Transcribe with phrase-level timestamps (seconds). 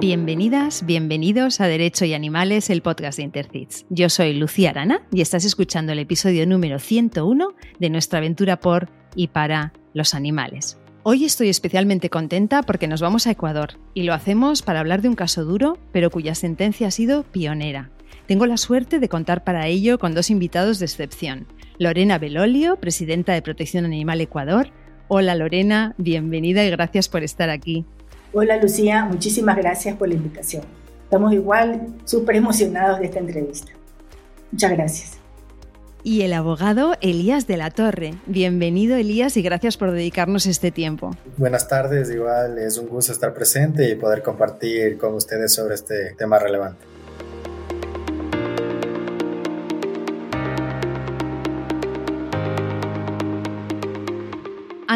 [0.00, 3.84] Bienvenidas, bienvenidos a Derecho y Animales, el podcast de Intercits.
[3.90, 8.88] Yo soy Lucía Arana y estás escuchando el episodio número 101 de nuestra aventura por
[9.16, 10.78] y para los animales.
[11.02, 15.08] Hoy estoy especialmente contenta porque nos vamos a Ecuador y lo hacemos para hablar de
[15.08, 17.90] un caso duro, pero cuya sentencia ha sido pionera.
[18.28, 21.48] Tengo la suerte de contar para ello con dos invitados de excepción.
[21.80, 24.70] Lorena Belolio, presidenta de Protección Animal Ecuador.
[25.08, 27.84] Hola Lorena, bienvenida y gracias por estar aquí.
[28.32, 30.62] Hola Lucía, muchísimas gracias por la invitación.
[31.04, 33.72] Estamos igual súper emocionados de esta entrevista.
[34.52, 35.18] Muchas gracias.
[36.02, 38.14] Y el abogado Elías de la Torre.
[38.26, 41.16] Bienvenido Elías y gracias por dedicarnos este tiempo.
[41.38, 46.14] Buenas tardes, igual es un gusto estar presente y poder compartir con ustedes sobre este
[46.18, 46.84] tema relevante.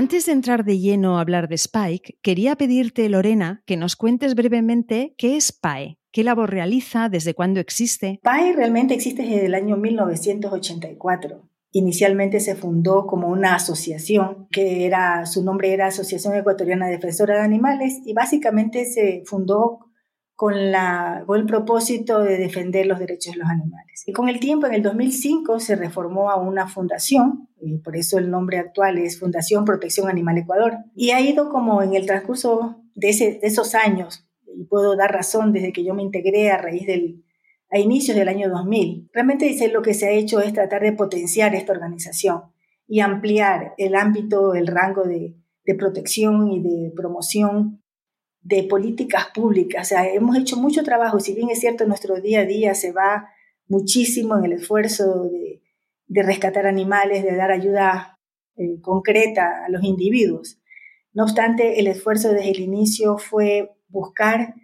[0.03, 4.35] Antes de entrar de lleno a hablar de Spike, quería pedirte, Lorena, que nos cuentes
[4.35, 8.19] brevemente qué es PAE, qué labor realiza, desde cuándo existe.
[8.25, 11.49] PAE realmente existe desde el año 1984.
[11.71, 17.43] Inicialmente se fundó como una asociación que era, su nombre era Asociación Ecuatoriana Defensora de
[17.43, 19.92] Animales y básicamente se fundó
[20.43, 24.03] con, la, con el propósito de defender los derechos de los animales.
[24.07, 28.19] Y con el tiempo, en el 2005, se reformó a una fundación, y por eso
[28.19, 32.83] el nombre actual es Fundación Protección Animal Ecuador, y ha ido como en el transcurso
[32.97, 36.59] de, ese, de esos años, y puedo dar razón desde que yo me integré a
[36.59, 37.23] raíz del,
[37.71, 39.11] a inicios del año 2000.
[39.13, 42.43] Realmente dice lo que se ha hecho es tratar de potenciar esta organización
[42.89, 47.82] y ampliar el ámbito, el rango de, de protección y de promoción
[48.43, 49.87] de políticas públicas.
[49.87, 52.93] O sea, hemos hecho mucho trabajo, si bien es cierto, nuestro día a día se
[52.93, 53.29] va
[53.69, 55.63] muchísimo en el esfuerzo de,
[56.07, 58.19] de rescatar animales, de dar ayuda
[58.57, 60.61] eh, concreta a los individuos.
[61.15, 64.55] No obstante, el esfuerzo desde el inicio fue buscar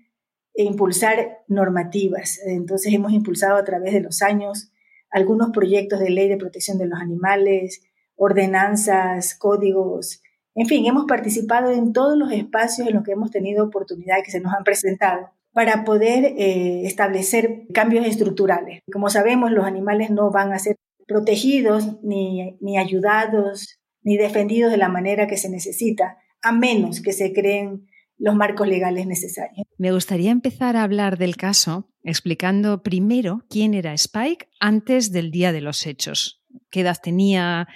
[0.55, 2.41] e impulsar normativas.
[2.45, 4.73] Entonces hemos impulsado a través de los años
[5.11, 7.83] algunos proyectos de ley de protección de los animales,
[8.17, 10.23] ordenanzas, códigos
[10.59, 14.33] en fin, hemos participado en todos los espacios en los que hemos tenido oportunidad que
[14.33, 18.81] se nos han presentado para poder eh, establecer cambios estructurales.
[18.93, 20.75] Como sabemos, los animales no van a ser
[21.07, 27.13] protegidos, ni, ni ayudados, ni defendidos de la manera que se necesita, a menos que
[27.13, 27.87] se creen
[28.17, 29.65] los marcos legales necesarios.
[29.77, 35.53] Me gustaría empezar a hablar del caso explicando primero quién era Spike antes del día
[35.53, 36.43] de los hechos.
[36.69, 37.69] ¿Qué edad tenía?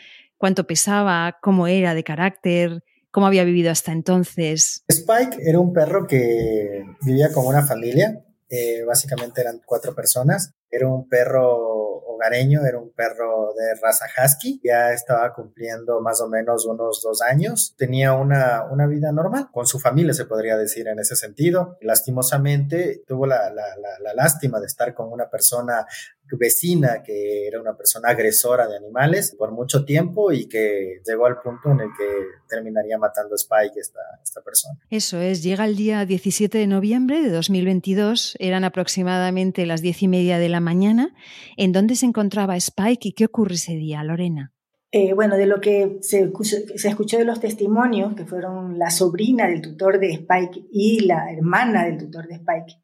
[0.42, 2.82] Cuánto pesaba, cómo era de carácter,
[3.12, 4.82] cómo había vivido hasta entonces.
[4.88, 10.52] Spike era un perro que vivía con una familia, eh, básicamente eran cuatro personas.
[10.68, 16.28] Era un perro hogareño, era un perro de raza husky, ya estaba cumpliendo más o
[16.28, 20.88] menos unos dos años, tenía una, una vida normal, con su familia se podría decir
[20.88, 21.78] en ese sentido.
[21.80, 23.64] Lastimosamente tuvo la, la,
[24.00, 25.86] la, lástima de estar con una persona
[26.36, 31.40] vecina que era una persona agresora de animales por mucho tiempo y que llegó al
[31.40, 32.08] punto en el que
[32.48, 34.78] terminaría matando a Spike esta, esta persona.
[34.90, 40.08] Eso es, llega el día 17 de noviembre de 2022, eran aproximadamente las diez y
[40.08, 41.14] media de la mañana,
[41.56, 44.52] en donde se encontraba Spike y qué ocurre ese día, Lorena?
[44.94, 49.48] Eh, bueno, de lo que se, se, escuchó de los testimonios, que fueron la sobrina
[49.48, 52.81] del tutor de Spike y la hermana del tutor de Spike,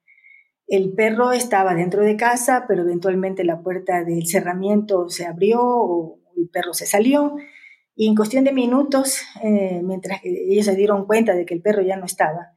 [0.69, 6.19] el perro estaba dentro de casa, pero eventualmente la puerta del cerramiento se abrió o
[6.37, 7.37] el perro se salió.
[7.97, 11.83] Y en cuestión de minutos, eh, mientras ellos se dieron cuenta de que el perro
[11.83, 12.53] ya no estaba,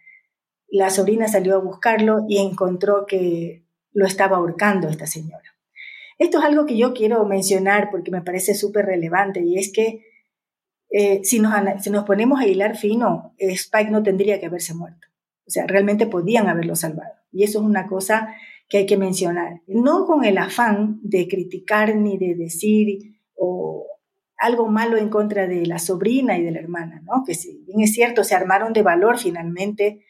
[0.68, 3.64] la sobrina salió a buscarlo y encontró que
[3.94, 5.56] lo estaba ahorcando esta señora.
[6.18, 10.06] Esto es algo que yo quiero mencionar porque me parece súper relevante y es que
[10.90, 15.08] eh, si, nos, si nos ponemos a hilar fino, Spike no tendría que haberse muerto.
[15.48, 17.21] O sea, realmente podían haberlo salvado.
[17.31, 18.36] Y eso es una cosa
[18.68, 19.62] que hay que mencionar.
[19.68, 23.86] No con el afán de criticar ni de decir o
[24.38, 27.24] algo malo en contra de la sobrina y de la hermana, ¿no?
[27.25, 30.04] Que si bien es cierto, se armaron de valor finalmente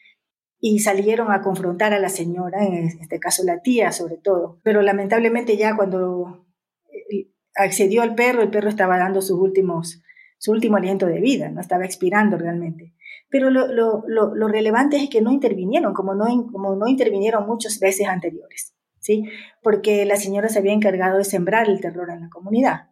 [0.58, 4.60] y salieron a confrontar a la señora, en este caso la tía sobre todo.
[4.62, 6.46] Pero lamentablemente ya cuando
[6.90, 10.02] eh, accedió al perro, el perro estaba dando sus últimos,
[10.38, 12.94] su último aliento de vida, no estaba expirando realmente.
[13.32, 17.80] Pero lo, lo, lo, relevante es que no intervinieron, como no, como no intervinieron muchas
[17.80, 19.24] veces anteriores, ¿sí?
[19.62, 22.90] Porque la señora se había encargado de sembrar el terror en la comunidad.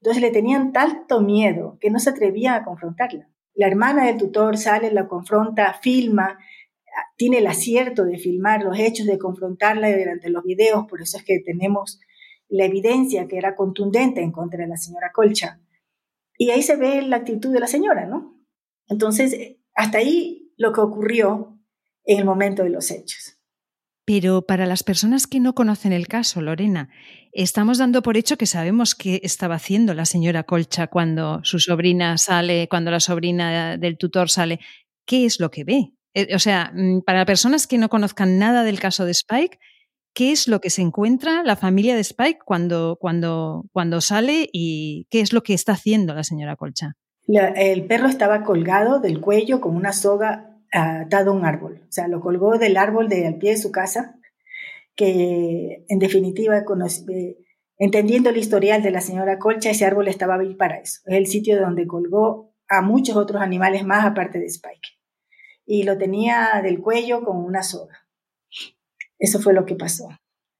[0.00, 3.28] Entonces le tenían tanto miedo que no se atrevían a confrontarla.
[3.54, 6.38] La hermana del tutor sale, la confronta, filma,
[7.16, 11.24] tiene el acierto de filmar los hechos, de confrontarla durante los videos, por eso es
[11.24, 11.98] que tenemos
[12.48, 15.60] la evidencia que era contundente en contra de la señora Colcha.
[16.38, 18.36] Y ahí se ve la actitud de la señora, ¿no?
[18.86, 21.58] Entonces, hasta ahí lo que ocurrió
[22.04, 23.36] en el momento de los hechos.
[24.04, 26.88] Pero para las personas que no conocen el caso, Lorena,
[27.32, 32.18] estamos dando por hecho que sabemos qué estaba haciendo la señora Colcha cuando su sobrina
[32.18, 34.58] sale, cuando la sobrina del tutor sale.
[35.06, 35.92] ¿Qué es lo que ve?
[36.14, 39.58] Eh, o sea, mm, para personas que no conozcan nada del caso de Spike,
[40.12, 45.06] ¿qué es lo que se encuentra la familia de Spike cuando, cuando, cuando sale y
[45.10, 46.96] qué es lo que está haciendo la señora Colcha?
[47.36, 51.82] El perro estaba colgado del cuello con una soga atado a un árbol.
[51.88, 54.18] O sea, lo colgó del árbol de al pie de su casa,
[54.94, 57.36] que en definitiva, eh,
[57.78, 61.00] entendiendo el historial de la señora Colcha, ese árbol estaba bien para eso.
[61.06, 64.90] Es el sitio donde colgó a muchos otros animales más aparte de Spike.
[65.66, 68.06] Y lo tenía del cuello con una soga.
[69.18, 70.08] Eso fue lo que pasó,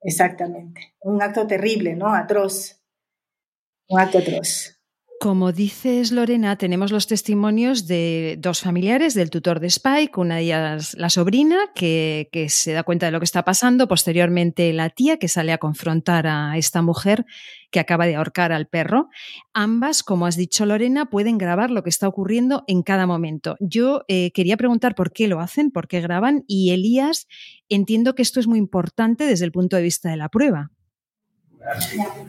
[0.02, 0.94] exactamente.
[1.00, 2.12] Un acto terrible, ¿no?
[2.12, 2.82] Atroz.
[3.88, 4.79] Un acto atroz.
[5.20, 10.44] Como dices, Lorena, tenemos los testimonios de dos familiares del tutor de Spike, una de
[10.44, 15.18] ellas la sobrina, que, se da cuenta de lo que está pasando, posteriormente la tía,
[15.18, 17.26] que sale a confrontar a esta mujer
[17.70, 19.10] que acaba de ahorcar al perro.
[19.52, 23.56] Ambas, como has dicho, Lorena, pueden grabar lo que está ocurriendo en cada momento.
[23.60, 27.28] Yo eh, quería preguntar por qué lo hacen, por qué graban, y Elías,
[27.68, 30.70] entiendo que esto es muy importante desde el punto de vista de la prueba.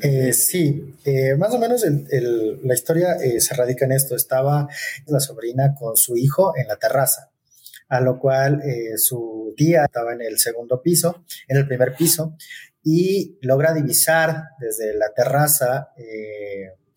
[0.02, 4.16] Eh, sí, eh, más o menos la historia eh, se radica en esto.
[4.16, 4.68] Estaba
[5.08, 7.32] la sobrina con su hijo en la terraza,
[7.90, 8.62] a lo cual
[8.98, 12.36] su tía estaba en el segundo piso, en el primer piso,
[12.84, 15.90] y logra divisar desde la terraza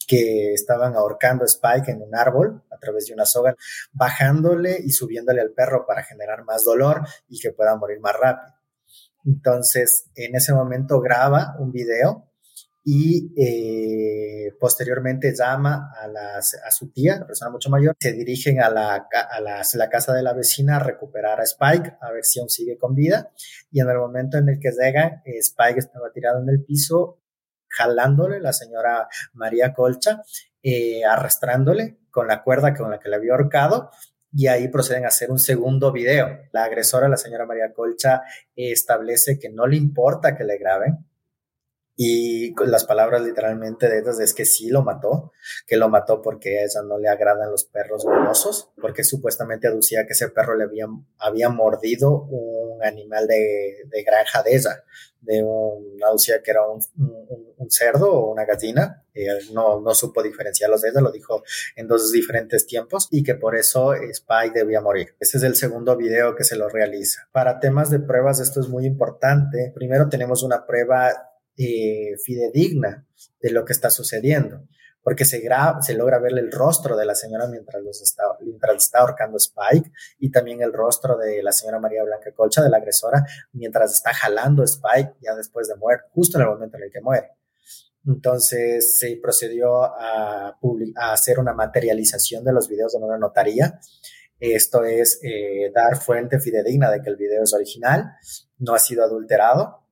[0.06, 3.56] que estaban ahorcando a Spike en un árbol a través de una soga,
[3.92, 8.54] bajándole y subiéndole al perro para generar más dolor y que pueda morir más rápido.
[9.25, 12.31] Entonces, en ese momento graba un video
[12.87, 18.69] y eh, posteriormente llama a, a, su tía, la persona mucho mayor, se dirigen a,
[18.69, 22.50] la, a la, casa de la vecina a recuperar a Spike, a ver si aún
[22.50, 23.32] sigue con vida.
[23.71, 27.23] Y en el momento en el que llegan, eh, Spike estaba tirado en el piso,
[27.69, 30.23] jalándole la señora María Colcha,
[30.62, 33.91] eh, arrastrándole con la cuerda con la que le había ahorcado
[34.34, 36.40] y ahí proceden a hacer un segundo video.
[36.52, 38.22] La agresora, la señora María Colcha,
[38.56, 41.06] establece que no le importa que le graben,
[41.96, 45.32] y las palabras literalmente de ellas es que sí lo mató,
[45.67, 50.06] que lo mató porque a ella no le agradan los perros golosos, porque supuestamente aducía
[50.06, 50.87] que ese perro le había,
[51.19, 54.82] había mordido un animal de, de granja de ella,
[55.20, 56.81] de un, aducía que era un,
[57.56, 59.05] un, cerdo o una gallina,
[59.52, 61.43] no, no supo diferenciarlos de ella, lo dijo
[61.76, 65.14] en dos diferentes tiempos y que por eso Spike debía morir.
[65.19, 67.29] Ese es el segundo video que se lo realiza.
[67.32, 69.73] Para temas de pruebas esto es muy importante.
[69.75, 73.06] Primero tenemos una prueba eh, fidedigna
[73.41, 74.67] de lo que está sucediendo,
[75.03, 75.43] porque se,
[75.83, 79.93] se logra ver el rostro de la señora mientras, los está, mientras está ahorcando Spike
[80.19, 84.12] y también el rostro de la señora María Blanca Colcha, de la agresora, mientras está
[84.15, 87.31] jalando Spike ya después de muerte, justo en el momento en el que muere.
[88.06, 90.59] Entonces se procedió a,
[90.97, 93.79] hacer una materialización de los videos en una notaría.
[94.41, 98.12] Esto es eh, dar fuente fidedigna de que el video es original,
[98.59, 99.83] no ha sido adulterado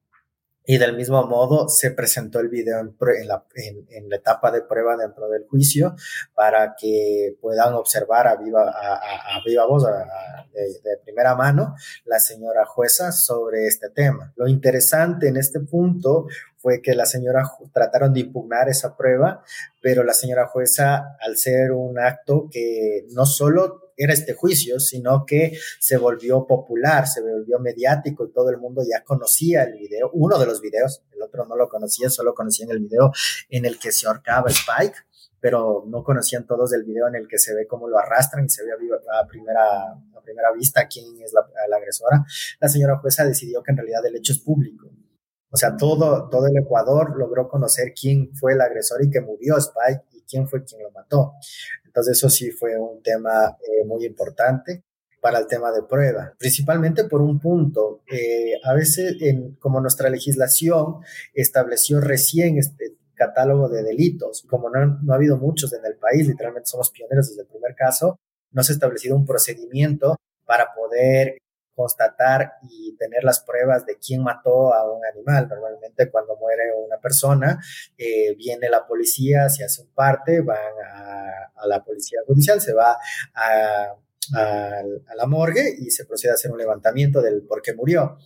[0.64, 2.94] y del mismo modo se presentó el video en,
[3.26, 5.96] la, en, la, etapa de prueba dentro del juicio
[6.34, 13.10] para que puedan observar a viva, a, viva voz, de, primera mano, la señora jueza
[13.10, 14.32] sobre este tema.
[14.36, 16.26] Lo interesante en este punto
[16.58, 17.42] fue que la señora
[17.72, 19.42] trataron de impugnar esa prueba,
[19.80, 25.24] pero la señora jueza, al ser un acto que no solo era este juicio, sino
[25.26, 30.10] que se volvió popular, se volvió mediático y todo el mundo ya conocía el video,
[30.14, 33.12] uno de los videos, el otro no lo conocía, solo conocían el video
[33.48, 34.96] en el que se ahorcaba Spike,
[35.40, 38.48] pero no conocían todos el video en el que se ve cómo lo arrastran y
[38.48, 42.24] se ve a, primera, a primera vista quién es la, la agresora.
[42.60, 44.88] La señora jueza decidió que en realidad el hecho es público.
[45.52, 49.58] O sea, todo, todo el Ecuador logró conocer quién fue el agresor y que murió
[49.58, 51.34] Spike y quién fue quien lo mató.
[51.92, 54.82] Entonces eso sí fue un tema eh, muy importante
[55.20, 58.02] para el tema de prueba, principalmente por un punto.
[58.10, 60.96] Eh, a veces, en, como nuestra legislación
[61.34, 66.26] estableció recién este catálogo de delitos, como no, no ha habido muchos en el país,
[66.26, 68.18] literalmente somos pioneros desde el primer caso,
[68.52, 71.36] no se ha establecido un procedimiento para poder
[71.74, 75.48] constatar y tener las pruebas de quién mató a un animal.
[75.48, 77.62] Normalmente cuando muere una persona,
[77.96, 82.98] eh, viene la policía, se hace un parte, van a, la policía judicial, se va
[83.34, 83.96] a,
[85.16, 88.16] la morgue y se procede a hacer un levantamiento del por qué murió.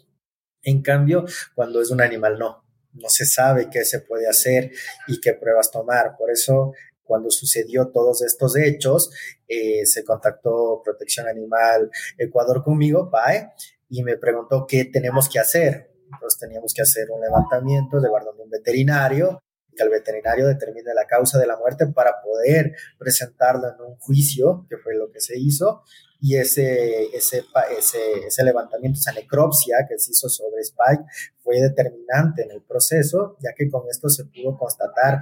[0.63, 1.25] En cambio,
[1.55, 2.65] cuando es un animal, no.
[2.93, 4.73] No se sabe qué se puede hacer
[5.07, 6.17] y qué pruebas tomar.
[6.17, 6.73] Por eso
[7.07, 9.11] cuando sucedió todos estos hechos,
[9.49, 13.53] eh, se contactó Protección Animal Ecuador conmigo, PAE,
[13.89, 18.43] y me preguntó qué tenemos que hacer, Entonces teníamos que hacer un levantamiento de donde
[18.43, 19.43] un veterinario,
[19.75, 24.67] que el veterinario determine la causa de la muerte para poder presentarlo en un juicio,
[24.69, 25.83] que fue lo que se hizo,
[26.21, 27.45] y ese, ese,
[27.79, 31.05] ese, ese levantamiento, esa necropsia que se hizo sobre Spike
[31.43, 35.21] fue determinante en el proceso, ya que con esto se pudo constatar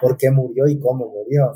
[0.00, 1.52] por qué murió y cómo murió.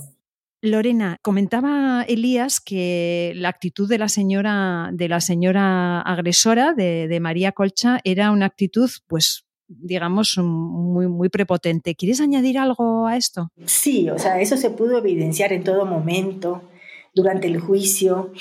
[0.60, 7.52] Lorena, comentaba Elías que la actitud de la señora, de la señora agresora, de, María
[7.52, 11.94] Colcha, era una actitud, pues, digamos, muy, muy prepotente.
[11.94, 13.52] ¿Quieres añadir algo a esto?
[13.66, 16.62] Sí, o sea, eso se pudo evidenciar en todo momento
[17.14, 18.32] durante el juicio.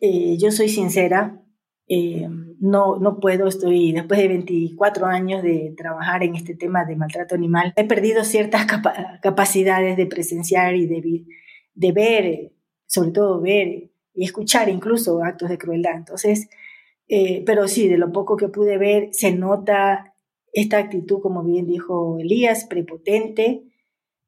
[0.00, 1.40] Eh, yo soy sincera,
[1.86, 2.28] eh,
[2.60, 7.34] no, no puedo, estoy después de 24 años de trabajar en este tema de maltrato
[7.34, 8.66] animal, he perdido ciertas
[9.20, 11.24] capacidades de presenciar y de,
[11.74, 12.52] de ver,
[12.86, 15.96] sobre todo ver y escuchar incluso actos de crueldad.
[15.96, 16.48] Entonces,
[17.08, 20.14] eh, pero sí, de lo poco que pude ver, se nota
[20.52, 23.64] esta actitud, como bien dijo Elías, prepotente,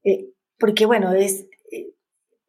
[0.03, 1.47] eh, porque bueno, es,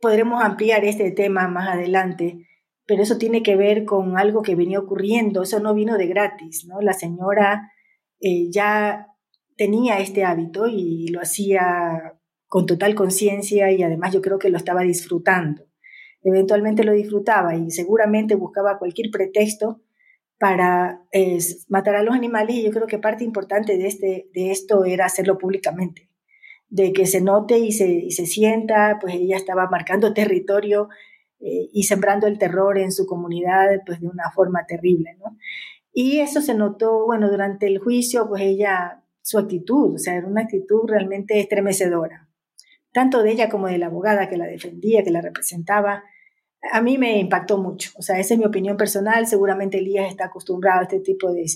[0.01, 2.48] podremos ampliar este tema más adelante,
[2.89, 6.65] pero eso tiene que ver con algo que venía ocurriendo, eso no vino de gratis,
[6.67, 6.81] ¿no?
[6.81, 7.71] La señora
[8.51, 9.09] ya
[9.59, 14.57] tenía este hábito y lo hacía con total conciencia y además yo creo que lo
[14.57, 15.67] estaba disfrutando.
[16.23, 19.83] Eventualmente lo disfrutaba y seguramente buscaba cualquier pretexto
[20.39, 21.03] para
[21.69, 25.05] matar a los animales y yo creo que parte importante de, este, de esto era
[25.05, 26.09] hacerlo públicamente,
[26.71, 30.89] de que se note y se, y se sienta, pues ella estaba marcando territorio
[31.41, 35.37] eh, y sembrando el terror en su comunidad pues de una forma terrible, ¿no?
[35.93, 40.27] Y eso se notó, bueno, durante el juicio, pues ella, su actitud, o sea, era
[40.27, 42.29] una actitud realmente estremecedora
[42.93, 46.05] tanto de ella como de la abogada que la defendía, que la representaba,
[46.73, 47.93] a mí me impactó mucho.
[47.97, 49.27] O sea, esa es mi opinión personal.
[49.27, 51.47] Seguramente Elías está acostumbrado a este tipo de,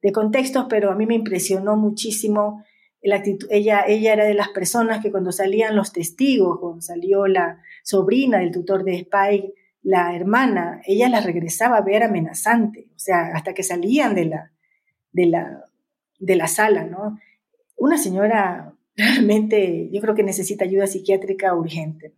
[0.00, 2.64] de contextos, pero a mí me impresionó muchísimo
[3.02, 3.46] la actitud.
[3.50, 8.38] Ella, ella era de las personas que cuando salían los testigos, cuando salió la sobrina
[8.38, 13.54] del tutor de Spike, la hermana, ella la regresaba a ver amenazante, o sea, hasta
[13.54, 14.52] que salían de la,
[15.12, 15.64] de la,
[16.18, 17.18] de la sala, ¿no?
[17.76, 22.14] Una señora realmente yo creo que necesita ayuda psiquiátrica urgente.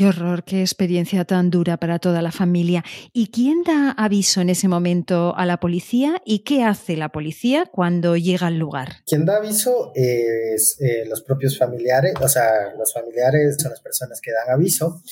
[0.00, 2.82] Qué horror, qué experiencia tan dura para toda la familia.
[3.12, 7.66] ¿Y quién da aviso en ese momento a la policía y qué hace la policía
[7.66, 9.02] cuando llega al lugar?
[9.04, 14.22] Quien da aviso es eh, los propios familiares, o sea, los familiares son las personas
[14.22, 15.02] que dan aviso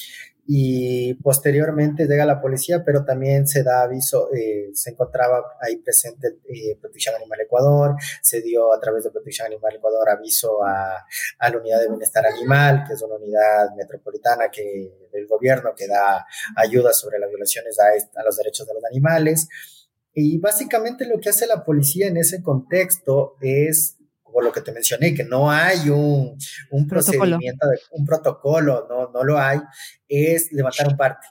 [0.50, 6.38] y posteriormente llega la policía, pero también se da aviso, eh, se encontraba ahí presente
[6.48, 11.04] eh, Protección Animal Ecuador, se dio a través de Protección Animal Ecuador aviso a,
[11.38, 15.86] a, la Unidad de Bienestar Animal, que es una unidad metropolitana que, del gobierno que
[15.86, 16.24] da
[16.56, 17.88] ayuda sobre las violaciones a,
[18.18, 19.48] a los derechos de los animales.
[20.14, 23.97] Y básicamente lo que hace la policía en ese contexto es
[24.32, 26.36] por lo que te mencioné, que no hay un,
[26.70, 29.60] un procedimiento, un protocolo, no, no lo hay,
[30.08, 31.26] es levantar un parte,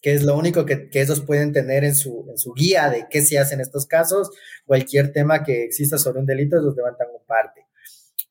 [0.00, 3.06] que es lo único que, que, ellos pueden tener en su, en su guía de
[3.10, 4.30] qué se hace en estos casos.
[4.64, 7.66] Cualquier tema que exista sobre un delito, ellos levantan un parte.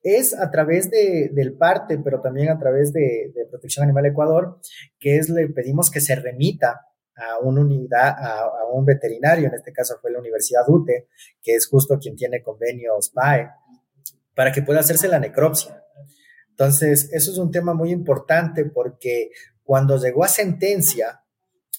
[0.02, 4.60] Es a través de, del parte, pero también a través de, de, Protección Animal Ecuador,
[4.98, 9.54] que es le pedimos que se remita a una unidad, a, a, un veterinario, en
[9.54, 11.08] este caso fue la Universidad UTE,
[11.42, 13.48] que es justo quien tiene convenios PAE,
[14.38, 15.82] para que pueda hacerse la necropsia.
[16.50, 19.32] Entonces, eso es un tema muy importante porque
[19.64, 21.24] cuando llegó a sentencia,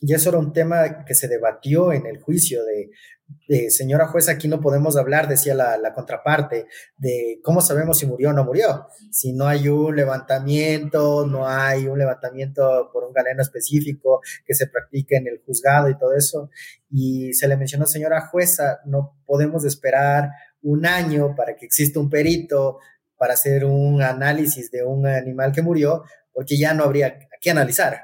[0.02, 4.50] y eso era un tema que se debatió en el juicio de, señora juez, aquí
[4.50, 6.66] no podemos hablar, decía la, la, contraparte,
[6.98, 8.88] de cómo sabemos si murió o no murió.
[9.10, 14.68] Si no hay un levantamiento, no hay un levantamiento por un galeno específico que se
[14.68, 16.50] practique en el juzgado y todo eso.
[16.90, 22.10] Y se le mencionó, señora jueza, no podemos esperar un año para que exista un
[22.10, 22.80] perito
[23.20, 28.02] para hacer un análisis de un animal que murió, porque ya no habría que analizar.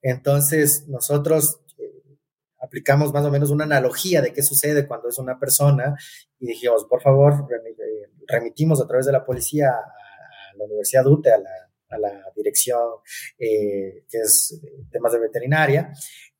[0.00, 2.16] Entonces, nosotros eh,
[2.60, 5.96] aplicamos más o menos una analogía de qué sucede cuando es una persona
[6.38, 11.32] y dijimos, por favor, eh, remitimos a través de la policía a, la Universidad UTE,
[11.32, 11.50] a la,
[11.88, 12.80] a la dirección
[13.36, 14.60] eh, que es
[14.92, 15.92] temas de veterinaria,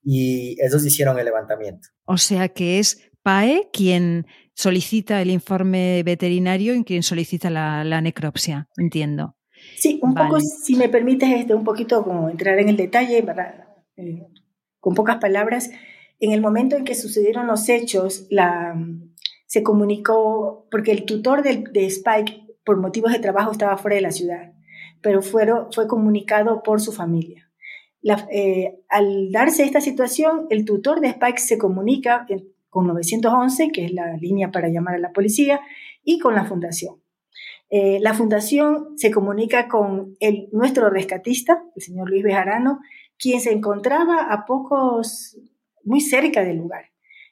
[0.03, 1.89] y ellos hicieron el levantamiento.
[2.05, 8.69] O sea que es PAE quien solicita el informe veterinario y quien solicita la, necropsia,
[8.77, 9.37] entiendo.
[9.77, 13.25] Sí, un poco, si me permites, este, un poquito como entrar en el detalle,
[13.97, 14.27] eh,
[14.79, 15.71] con pocas palabras,
[16.19, 18.75] en el momento en que sucedieron los hechos, la,
[19.47, 24.03] se comunicó, porque el tutor de, de Spike, por motivos de trabajo, estaba fuera de
[24.03, 24.53] la ciudad,
[25.03, 27.51] pero fueron, fue comunicado por su familia.
[28.03, 32.27] La, eh, al darse esta situación, el tutor de Spike se comunica
[32.71, 35.61] con 911, que es la línea para llamar a la policía,
[36.03, 37.03] y con la fundación.
[37.69, 42.81] Eh, la fundación se comunica con el, nuestro rescatista, el señor Luis Bejarano,
[43.19, 45.39] quien se encontraba a pocos,
[45.85, 46.87] muy cerca del lugar.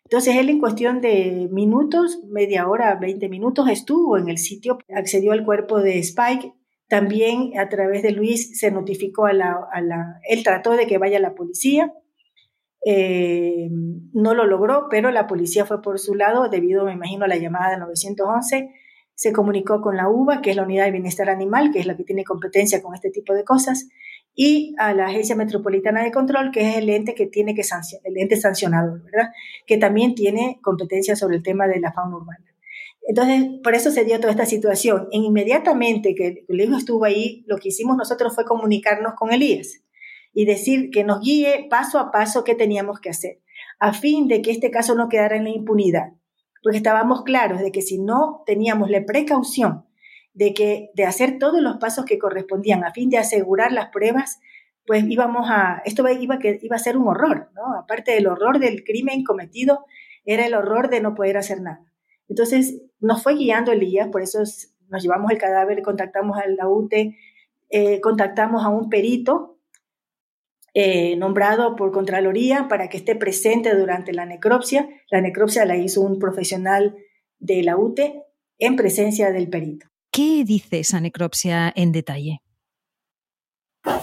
[0.04, 5.32] Entonces él en cuestión de minutos, media hora, 20 minutos, estuvo en el sitio, accedió
[5.32, 6.54] al cuerpo de Spike.
[6.88, 10.96] También a través de Luis se notificó a la, a la él trató de que
[10.98, 11.92] vaya la policía.
[12.84, 13.68] Eh,
[14.12, 17.36] no lo logró, pero la policía fue por su lado debido, me imagino, a la
[17.36, 18.70] llamada de 911
[19.18, 21.96] se comunicó con la UBA, que es la Unidad de Bienestar Animal, que es la
[21.96, 23.88] que tiene competencia con este tipo de cosas,
[24.32, 28.06] y a la Agencia Metropolitana de Control, que es el ente que tiene que sancionar,
[28.06, 29.30] el ente sancionador, ¿verdad?
[29.66, 32.44] Que también tiene competencia sobre el tema de la fauna urbana.
[33.08, 35.08] Entonces, por eso se dio toda esta situación.
[35.10, 39.82] En inmediatamente que el hijo estuvo ahí, lo que hicimos nosotros fue comunicarnos con Elías
[40.32, 43.40] y decir que nos guíe paso a paso qué teníamos que hacer,
[43.78, 46.12] a fin de que este caso no quedara en la impunidad
[46.62, 49.86] porque estábamos claros de que si no teníamos la precaución
[50.34, 54.38] de que de hacer todos los pasos que correspondían a fin de asegurar las pruebas,
[54.86, 57.74] pues íbamos a esto iba iba a ser un horror, ¿no?
[57.78, 59.84] Aparte del horror del crimen cometido,
[60.24, 61.84] era el horror de no poder hacer nada.
[62.28, 64.40] Entonces nos fue guiando Elías, por eso
[64.88, 67.16] nos llevamos el cadáver, contactamos al la UTE,
[67.70, 69.57] eh, contactamos a un perito
[70.74, 74.88] eh, nombrado por Contraloría para que esté presente durante la necropsia.
[75.10, 76.96] La necropsia la hizo un profesional
[77.38, 78.22] de la UTE
[78.58, 79.86] en presencia del perito.
[80.12, 82.40] ¿Qué dice esa necropsia en detalle?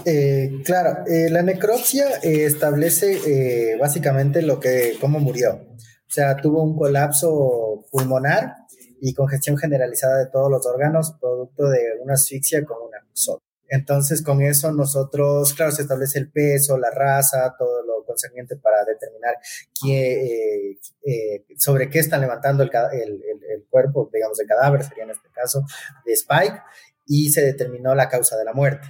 [0.05, 5.53] Eh, claro, eh, la necropsia establece básicamente lo que, cómo murió.
[5.53, 8.55] O sea, tuvo un colapso pulmonar
[9.01, 13.39] y congestión generalizada de todos los órganos, producto de una asfixia con una sol.
[13.69, 18.83] Entonces, con eso nosotros, claro, se establece el peso, la raza, todo lo concerniente para
[18.85, 19.35] determinar
[19.87, 22.71] eh, eh, sobre qué están levantando el,
[23.69, 25.65] cuerpo, digamos, el cadáver, sería en este caso,
[26.05, 26.61] de Spike,
[27.05, 28.87] y se determinó la causa de la muerte.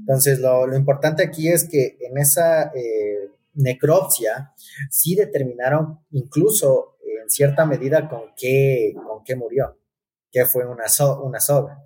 [0.00, 4.52] Entonces, lo, importante aquí es que en esa eh, necropsia
[4.90, 9.78] sí determinaron incluso en cierta medida con qué, con qué murió,
[10.30, 10.84] que fue una,
[11.22, 11.82] una soga.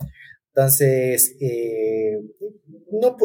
[0.55, 2.21] Entonces, eh,
[2.91, 3.17] no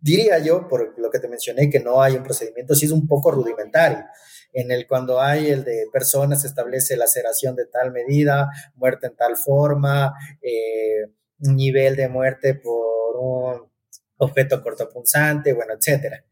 [0.00, 3.06] diría yo, por lo que te mencioné, que no hay un procedimiento, sí es un
[3.06, 4.04] poco rudimentario.
[4.52, 9.16] En el cuando hay el de personas se establece laceración de tal medida, muerte en
[9.16, 13.70] tal forma, eh, nivel de muerte por un
[14.18, 16.24] objeto cortopunzante, bueno, etcétera.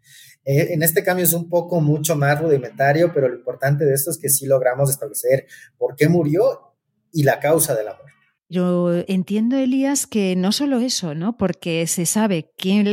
[0.44, 4.10] Eh, en este cambio es un poco mucho más rudimentario, pero lo importante de esto
[4.10, 6.74] es que sí logramos establecer por qué murió
[7.12, 8.21] y la causa de la muerte.
[8.52, 11.38] Yo entiendo, Elías, que no solo eso, ¿no?
[11.38, 12.86] Porque se sabe quién,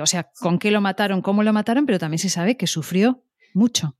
[0.00, 3.22] o sea, con qué lo mataron, cómo lo mataron, pero también se sabe que sufrió
[3.52, 3.98] mucho.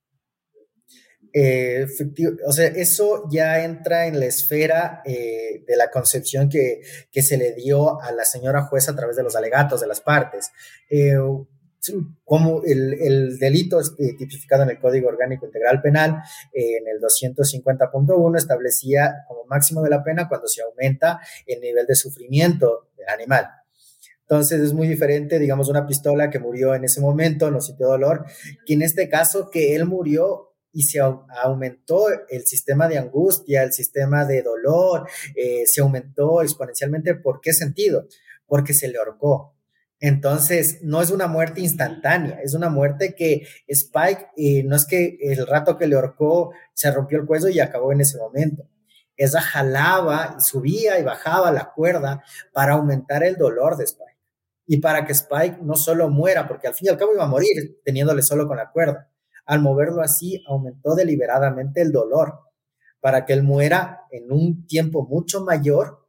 [1.35, 1.87] Eh,
[2.47, 6.81] o sea, eso ya entra en la esfera eh, de la concepción que,
[7.13, 10.01] que, se le dio a la señora jueza a través de los alegatos de las
[10.01, 10.51] partes.
[10.89, 11.19] Eh,
[12.25, 16.23] como el, delito eh, tipificado en el Código Orgánico Integral Penal,
[16.53, 21.95] en el 250.1, establecía como máximo de la pena cuando se aumenta el nivel de
[21.95, 23.47] sufrimiento del animal.
[24.23, 28.27] Entonces es muy diferente, digamos, una pistola que murió en ese momento, no sintió dolor,
[28.67, 33.73] que en este caso que él murió y se aumentó el sistema de angustia, el
[33.73, 37.15] sistema de dolor, eh, se aumentó exponencialmente.
[37.15, 38.07] ¿Por qué sentido?
[38.47, 39.58] Porque se le ahorcó
[40.01, 45.19] entonces, no es una muerte instantánea, es una muerte que Spike, eh, no es que
[45.21, 48.69] el rato que le ahorcó se rompió el cuello y acabó en ese momento.
[49.17, 54.17] Esa jalaba y subía y bajaba la cuerda para aumentar el dolor de Spike.
[54.67, 57.29] Y para que Spike no solo muera, porque al fin y al cabo iba a
[57.29, 59.11] morir teniéndole solo con la cuerda.
[59.47, 62.39] Al moverlo así, aumentó deliberadamente el dolor
[63.01, 66.07] para que él muera en un tiempo mucho mayor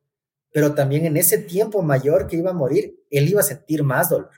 [0.51, 4.09] pero también en ese tiempo mayor que iba a morir, él iba a sentir más
[4.09, 4.31] dolor.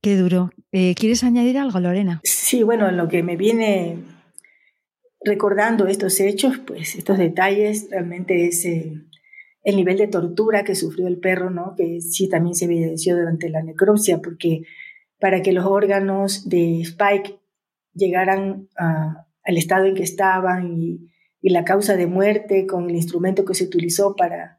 [0.00, 0.50] Qué duro.
[0.72, 2.20] Eh, ¿Quieres añadir algo, Lorena?
[2.22, 3.98] Sí, bueno, lo que me viene
[5.24, 8.92] recordando estos hechos, pues estos detalles, realmente es eh,
[9.64, 11.74] el nivel de tortura que sufrió el perro, ¿no?
[11.76, 14.62] Que sí también se evidenció durante la necropsia, porque
[15.18, 17.40] para que los órganos de Spike
[17.92, 21.10] llegaran al estado en que estaban y
[21.46, 24.58] y la causa de muerte con el instrumento que se utilizó para,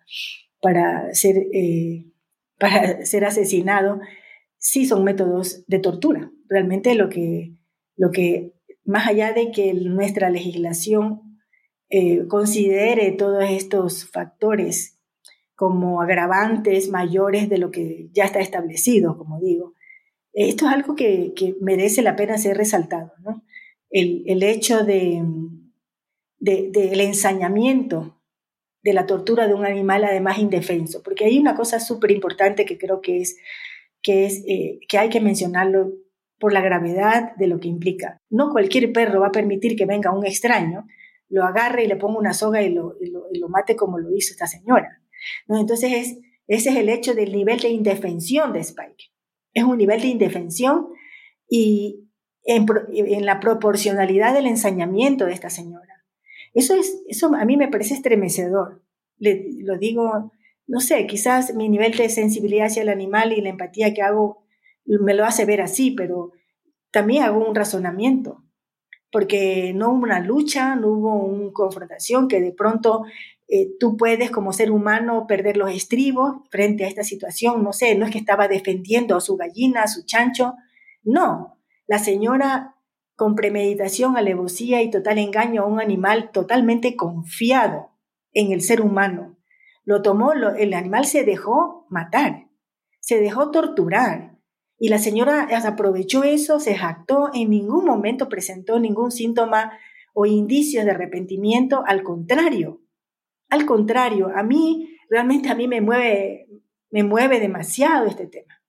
[0.62, 2.06] para, ser, eh,
[2.58, 4.00] para ser asesinado,
[4.58, 6.32] sí son métodos de tortura.
[6.48, 7.58] Realmente lo que,
[7.98, 8.54] lo que
[8.86, 11.42] más allá de que nuestra legislación
[11.90, 14.98] eh, considere todos estos factores
[15.56, 19.74] como agravantes mayores de lo que ya está establecido, como digo,
[20.32, 23.12] esto es algo que, que merece la pena ser resaltado.
[23.26, 23.44] ¿no?
[23.90, 25.24] el, hecho de,
[26.40, 28.18] del ensañamiento
[28.84, 32.78] de la tortura de un animal además indefenso, porque hay una cosa súper importante que
[32.78, 33.38] creo que es,
[34.08, 35.94] eh, que hay que mencionarlo
[36.40, 38.22] por la gravedad de lo que implica.
[38.30, 40.86] No cualquier perro va a permitir que venga un extraño,
[41.30, 42.96] lo agarre y le ponga una soga y lo,
[43.50, 45.02] mate como lo hizo esta señora.
[45.48, 45.60] ¿no?
[45.60, 49.12] Entonces, es, ese es el hecho del nivel de indefensión de Spike.
[49.54, 50.90] Es un nivel de indefensión
[51.50, 52.08] y
[52.46, 55.87] en la proporcionalidad del ensañamiento de esta señora.
[56.58, 58.82] Eso, es, eso a mí me parece estremecedor.
[59.20, 60.32] Lo digo,
[60.66, 64.44] no sé, quizás mi nivel de sensibilidad hacia el animal y la empatía que hago
[64.84, 66.32] me lo hace ver así, pero
[66.90, 68.44] también hago un razonamiento,
[69.12, 73.04] porque no hubo una lucha, no hubo una confrontación que de pronto
[73.48, 77.94] eh, tú puedes como ser humano perder los estribos frente a esta situación, no sé,
[77.94, 80.56] no es que estaba defendiendo a su gallina, a su chancho,
[81.04, 82.77] no, la señora
[83.18, 87.90] con premeditación, alevosía y total engaño a un animal totalmente confiado
[88.32, 89.36] en el ser humano.
[89.84, 92.48] Lo tomó, el animal se dejó matar,
[93.00, 94.38] se dejó torturar,
[94.78, 99.72] y la señora aprovechó eso, se jactó, en ningún momento presentó ningún síntoma
[100.14, 102.82] o indicio de arrepentimiento, al contrario,
[103.50, 106.48] al contrario, a mí, realmente a mí me mueve,
[106.92, 108.62] me mueve demasiado este tema,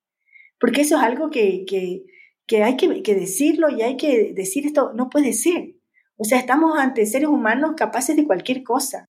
[0.59, 2.07] porque eso es algo que, que,
[2.51, 5.75] hay que, que decirlo y hay que decir esto, no puede ser.
[6.17, 9.09] O sea, estamos ante seres humanos capaces de cualquier cosa.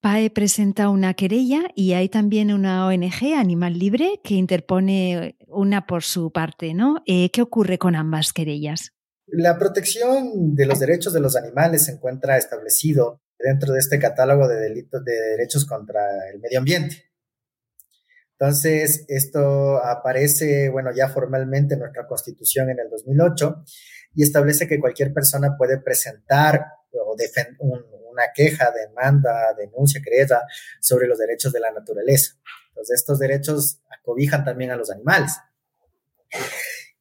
[0.00, 6.04] PAE presenta una querella y hay también una ONG, Animal Libre, que interpone una por
[6.04, 7.02] su parte, ¿no?
[7.06, 8.92] Eh, ¿Qué ocurre con ambas querellas?
[9.26, 14.46] La protección de los derechos de los animales se encuentra establecido dentro de este catálogo
[14.46, 16.00] de delitos de derechos contra
[16.32, 17.10] el medio ambiente.
[18.38, 23.64] Entonces, esto aparece, bueno, ya formalmente en nuestra constitución en el 2008
[24.14, 27.16] y establece que cualquier persona puede presentar o
[27.60, 30.42] un, una queja, demanda, denuncia, querella
[30.80, 32.34] sobre los derechos de la naturaleza.
[32.68, 35.32] Entonces, estos derechos acobijan también a los animales.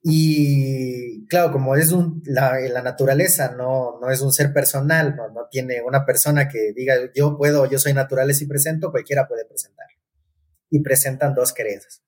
[0.01, 5.47] Y claro, como es un, la, naturaleza no, no es un ser personal, no, no,
[5.49, 9.87] tiene una persona que diga yo puedo, yo soy naturaleza y presento, cualquiera puede presentar.
[10.75, 12.01] Y presentan dos querellas.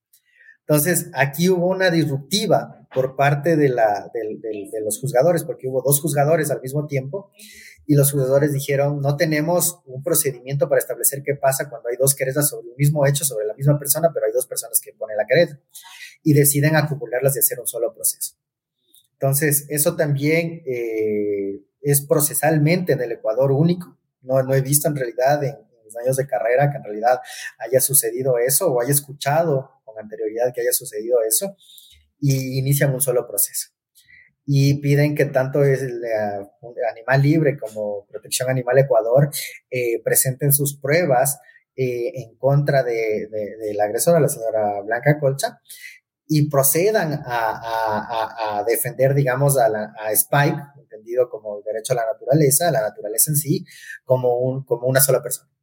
[0.67, 6.01] Entonces, aquí hubo una disruptiva por parte de, la, de, los juzgadores, porque hubo dos
[6.01, 7.31] juzgadores al mismo tiempo,
[7.85, 12.13] y los juzgadores dijeron, no tenemos un procedimiento para establecer qué pasa cuando hay dos
[12.15, 15.15] querellas sobre el mismo hecho, sobre la misma persona, pero hay dos personas que ponen
[15.15, 15.57] la querella,
[16.21, 18.35] y deciden acumularlas y hacer un solo proceso.
[19.13, 23.97] Entonces, eso también eh, es procesalmente en el Ecuador único.
[24.21, 25.55] No, no he visto en realidad en,
[25.99, 27.19] años de carrera que en realidad
[27.59, 31.55] haya sucedido eso o haya escuchado anterioridad que haya sucedido eso
[32.19, 33.69] y inician un solo proceso.
[34.45, 36.01] Y piden que tanto el,
[36.91, 39.29] Animal Libre como Protección Animal Ecuador
[39.69, 41.39] eh, presenten sus pruebas
[41.75, 43.27] eh, en contra de,
[43.75, 45.59] la agresora, la señora Blanca Colcha,
[46.29, 52.67] y procedan a, defender, digamos, a, a, Spike, entendido como el derecho a la naturaleza,
[52.67, 53.65] a la naturaleza en sí,
[54.03, 55.56] como, un, como una sola persona.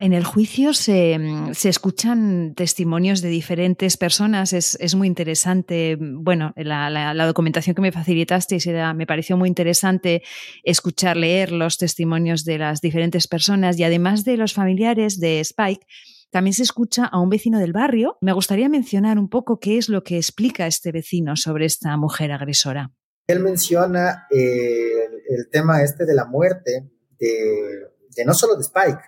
[0.00, 1.18] En el juicio se,
[1.54, 5.98] se, escuchan testimonios de diferentes personas, es, es muy interesante.
[6.00, 8.58] Bueno, la, la, documentación que me facilitaste
[8.94, 10.22] me pareció muy interesante
[10.62, 15.84] escuchar, leer los testimonios de las diferentes personas y además de los familiares de Spike,
[16.30, 18.18] también se escucha a un vecino del barrio.
[18.20, 22.30] Me gustaría mencionar un poco qué es lo que explica este vecino sobre esta mujer
[22.30, 22.92] agresora.
[23.26, 29.00] Él menciona eh, el tema este de la muerte de no solo de Spike,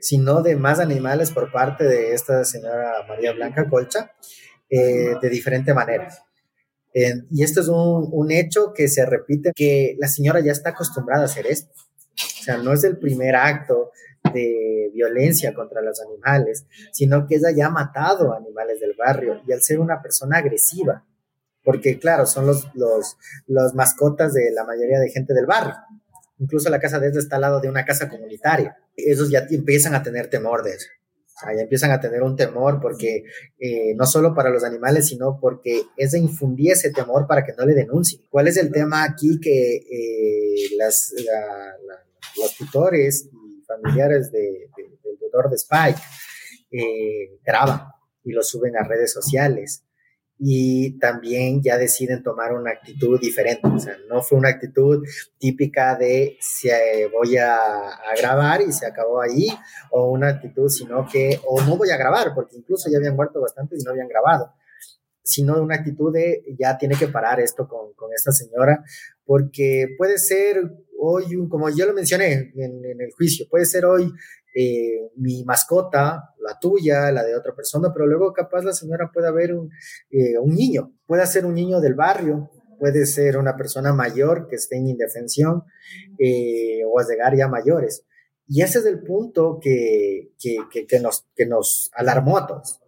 [0.00, 4.12] sino de más animales por parte de esta señora María Blanca Colcha,
[4.70, 6.08] eh, de diferente manera.
[6.94, 11.22] y esto es un, un, hecho que se repite, que la señora ya está acostumbrada
[11.22, 11.72] a hacer esto.
[12.14, 13.92] O sea, no es el primer acto
[14.32, 19.52] de violencia contra los animales, sino que ella ya ha matado animales del barrio y
[19.52, 21.04] al ser una persona agresiva,
[21.62, 25.74] porque claro, son los, los, los mascotas de la mayoría de gente del barrio.
[26.38, 29.94] Incluso la casa de ella está al lado de una casa comunitaria esos ya empiezan
[29.94, 30.88] a tener temor de eso.
[31.44, 33.24] ya empiezan a tener un temor porque
[33.58, 37.52] eh, no solo para los animales, sino porque es de infundir ese temor para que
[37.56, 38.22] no le denuncien.
[38.28, 41.14] ¿Cuál es el tema aquí que eh, las,
[42.36, 44.68] los tutores y familiares de,
[45.04, 46.00] del tutor de Spike
[46.70, 47.82] eh, graban
[48.24, 49.84] y lo suben a redes sociales?
[50.38, 53.66] Y también ya deciden tomar una actitud diferente.
[53.66, 55.04] O sea, no fue una actitud
[55.38, 57.58] típica de se voy a,
[58.20, 59.48] grabar y se acabó ahí,
[59.90, 63.40] o una actitud, sino que, o no voy a grabar, porque incluso ya habían muerto
[63.40, 64.52] bastantes y no habían grabado,
[65.22, 68.82] sino una actitud de ya tiene que parar esto con, con esta señora,
[69.24, 70.62] porque puede ser
[70.98, 74.12] hoy, como yo lo mencioné en, el juicio, puede ser hoy
[74.60, 79.28] eh, mi mascota, la tuya, la de otra persona, pero luego capaz la señora puede
[79.28, 79.70] haber un,
[80.10, 84.56] eh, un niño, puede ser un niño del barrio, puede ser una persona mayor que
[84.56, 85.62] esté en indefensión
[86.18, 88.04] eh, o llegar ya mayores.
[88.48, 92.80] Y ese es el punto que, que, que, nos, que nos alarmó a todos.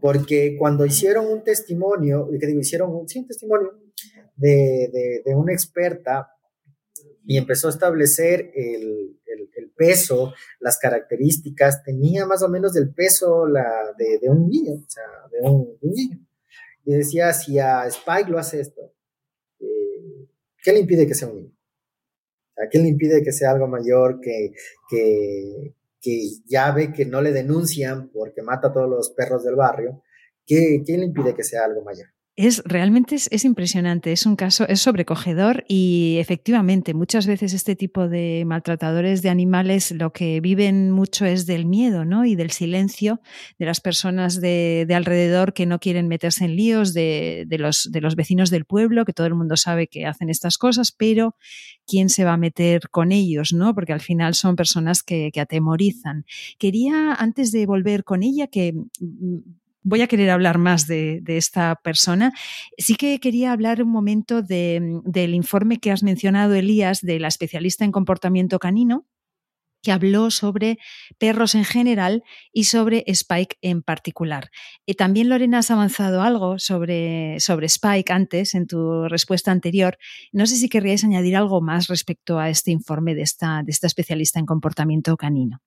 [0.00, 3.78] Porque cuando hicieron un testimonio, que digo, hicieron un, sí, testimonio
[4.34, 6.28] de, de, una experta
[7.24, 13.46] y empezó a establecer el, el, peso, las características, tenía más o menos del peso
[13.46, 16.18] la, de, un niño, o sea, de un, niño.
[16.84, 18.92] Y decía, si a Spike lo hace esto,
[19.58, 20.28] eh,
[20.62, 21.56] ¿qué le impide que sea un niño?
[22.58, 24.52] ¿A quién le impide que sea algo mayor, que,
[24.90, 29.56] que, que ya ve que no le denuncian porque mata a todos los perros del
[29.56, 30.02] barrio?
[30.44, 32.08] ¿Qué, ¿Quién le impide que sea algo mayor?
[32.40, 38.08] Es realmente es, impresionante, es un caso, es sobrecogedor y efectivamente muchas veces este tipo
[38.08, 42.24] de maltratadores de animales lo que viven mucho es del miedo ¿no?
[42.24, 43.20] y del silencio
[43.58, 48.16] de las personas de, alrededor que no quieren meterse en líos, de, los, de los
[48.16, 51.36] vecinos del pueblo, que todo el mundo sabe que hacen estas cosas, pero
[51.86, 53.52] ¿quién se va a meter con ellos?
[53.52, 53.74] ¿no?
[53.74, 56.24] Porque al final son personas que, que atemorizan.
[56.58, 58.72] Quería, antes de volver con ella, que
[59.82, 62.32] voy a querer hablar más de, esta persona.
[62.78, 67.84] Sí que quería hablar un momento del informe que has mencionado, Elías, de la especialista
[67.84, 69.06] en comportamiento canino,
[69.82, 70.78] que habló sobre
[71.18, 74.50] perros en general y sobre Spike en particular.
[74.84, 79.96] Y también, Lorena, has avanzado algo sobre, sobre Spike antes, en tu respuesta anterior.
[80.32, 83.86] No sé si querríais añadir algo más respecto a este informe de esta, de esta
[83.86, 85.62] especialista en comportamiento canino.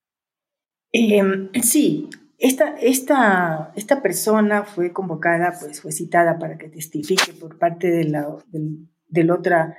[0.91, 2.07] Em, sí,
[2.43, 8.03] esta, esta, esta persona fue convocada, pues fue citada para que testifique por parte de
[8.03, 9.77] la, de otra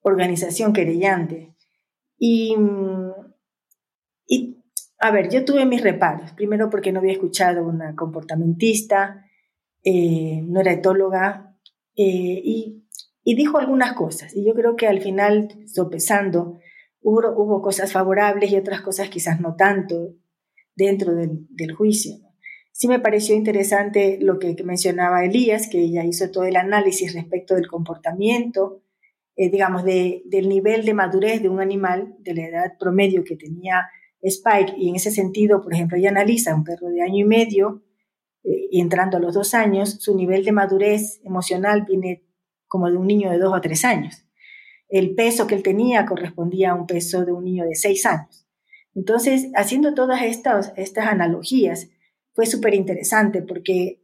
[0.00, 1.54] organización querellante.
[2.18, 2.56] Y,
[4.26, 4.64] y,
[4.98, 6.32] a ver, yo tuve mis reparos.
[6.32, 9.26] Primero porque no había escuchado una comportamentista,
[9.84, 11.54] eh, no era etóloga,
[11.96, 12.88] eh, y,
[13.24, 14.34] y, dijo algunas cosas.
[14.34, 16.60] Y yo creo que al final, sopesando,
[17.02, 20.14] hubo, hubo cosas favorables y otras cosas quizás no tanto
[20.76, 22.16] dentro del, juicio.
[22.70, 27.54] Sí me pareció interesante lo que, mencionaba Elías, que ella hizo todo el análisis respecto
[27.54, 28.82] del comportamiento,
[29.34, 33.36] eh, digamos, de, del nivel de madurez de un animal, de la edad promedio que
[33.36, 33.88] tenía
[34.20, 37.82] Spike, y en ese sentido, por ejemplo, ella analiza un perro de año y medio,
[38.44, 42.24] eh, y entrando a los dos años, su nivel de madurez emocional viene
[42.68, 44.26] como de un niño de dos o tres años.
[44.88, 48.45] El peso que él tenía correspondía a un peso de un niño de seis años.
[48.96, 51.90] Entonces, haciendo todas estas, analogías,
[52.32, 54.00] fue súper interesante porque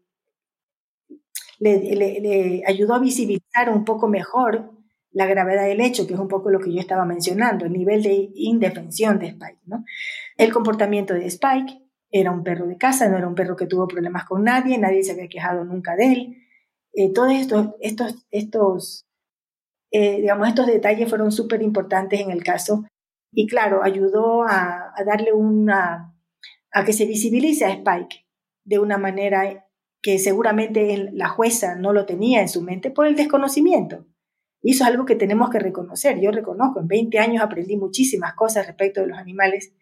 [1.59, 4.71] le, ayudó a visibilizar un poco mejor
[5.11, 8.03] la gravedad del hecho, que es un poco lo que yo estaba mencionando, el nivel
[8.03, 9.61] de indefensión de Spike.
[9.65, 9.85] ¿no?
[10.37, 13.89] El comportamiento de Spike era un perro de casa, no era un perro que tuvo
[13.89, 16.37] problemas con nadie, nadie se había quejado nunca de él.
[16.93, 19.07] Eh, todos estos, estos, estos,
[19.91, 22.85] eh, digamos, estos detalles fueron súper importantes en el caso
[23.33, 26.15] y claro, ayudó a, darle una,
[26.71, 28.27] a que se visibilice a Spike
[28.65, 29.67] de una manera
[30.03, 34.07] que seguramente la jueza no lo tenía en su mente por el desconocimiento.
[34.61, 36.21] Y eso es algo que tenemos que reconocer.
[36.21, 39.73] Yo reconozco, en 20 años aprendí muchísimas cosas respecto de los animales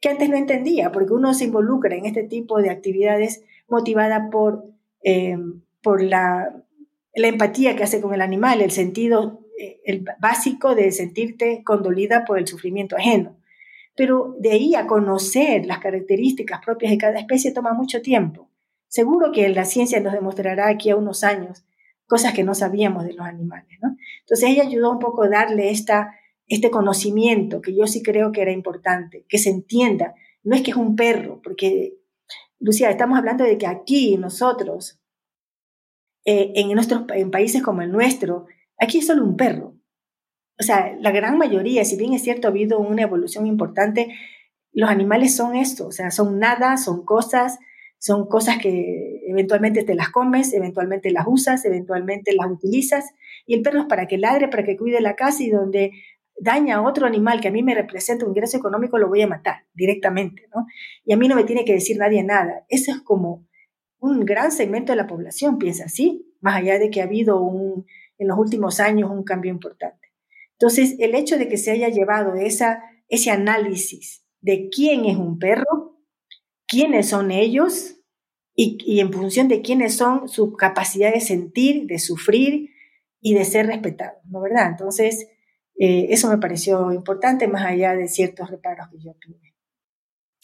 [0.00, 4.64] que antes no entendía, porque uno se involucra en este tipo de actividades motivada por,
[5.02, 5.36] eh,
[5.82, 6.64] por la,
[7.14, 9.40] empatía que hace con el animal, el sentido
[9.84, 13.36] el básico de sentirte condolida por el sufrimiento ajeno.
[13.96, 18.48] Pero de ahí a conocer las características propias de cada especie toma mucho tiempo.
[18.86, 21.64] Seguro que la ciencia nos demostrará aquí a unos años
[22.06, 23.78] cosas que no sabíamos de los animales.
[23.82, 23.96] ¿no?
[24.20, 26.14] Entonces ella ayudó un poco a darle esta,
[26.46, 30.14] este conocimiento que yo sí creo que era importante, que se entienda.
[30.42, 31.98] No es que es un perro, porque,
[32.58, 34.98] Lucía, estamos hablando de que aquí nosotros,
[36.24, 38.46] eh, en, nuestros, en países como el nuestro,
[38.78, 39.74] Aquí es solo un perro.
[40.58, 44.08] O sea, la gran mayoría, si bien es cierto, ha habido una evolución importante,
[44.72, 47.58] los animales son esto, o sea, son nada, son cosas,
[47.98, 53.04] son cosas que eventualmente te las comes, eventualmente las usas, eventualmente las utilizas,
[53.46, 55.92] y el perro es para que ladre, para que cuide la casa y donde
[56.40, 59.26] daña a otro animal que a mí me representa un ingreso económico, lo voy a
[59.26, 60.66] matar directamente, ¿no?
[61.04, 62.64] Y a mí no me tiene que decir nadie nada.
[62.68, 63.46] Eso es como
[63.98, 67.84] un gran segmento de la población piensa así, más allá de que ha habido un
[68.18, 70.08] en los últimos años un cambio importante.
[70.52, 75.38] Entonces, el hecho de que se haya llevado esa, ese análisis de quién es un
[75.38, 76.00] perro,
[76.66, 77.96] quiénes son ellos
[78.54, 82.70] y, en función de quiénes son, su capacidad de sentir, de sufrir
[83.20, 84.68] y de ser respetado, ¿no verdad?
[84.70, 85.28] Entonces,
[85.78, 89.54] eh, eso me pareció importante más allá de ciertos reparos que yo tuve.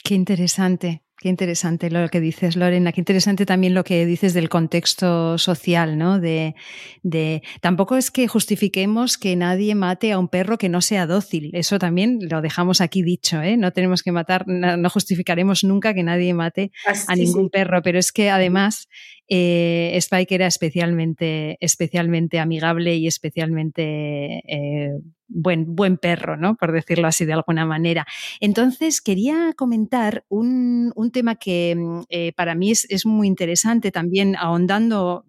[0.04, 1.02] Qué interesante.
[1.24, 2.92] Qué interesante lo que dices, Lorena.
[2.92, 6.20] Qué interesante también lo que dices del contexto social, ¿no?
[6.20, 6.54] De,
[7.02, 11.48] de, tampoco es que justifiquemos que nadie mate a un perro que no sea dócil.
[11.54, 13.56] Eso también lo dejamos aquí dicho, ¿eh?
[13.56, 16.72] No tenemos que matar, no, justificaremos nunca que nadie mate
[17.08, 18.90] a ningún perro, pero es que además
[19.26, 24.90] eh, Spike era especialmente, especialmente amigable y especialmente eh,
[25.28, 26.56] buen, buen perro, ¿no?
[26.56, 28.06] Por decirlo así de alguna manera.
[28.40, 34.36] Entonces, quería comentar un, tema que mm, eh, para mí es, es, muy interesante también
[34.36, 35.24] ahondando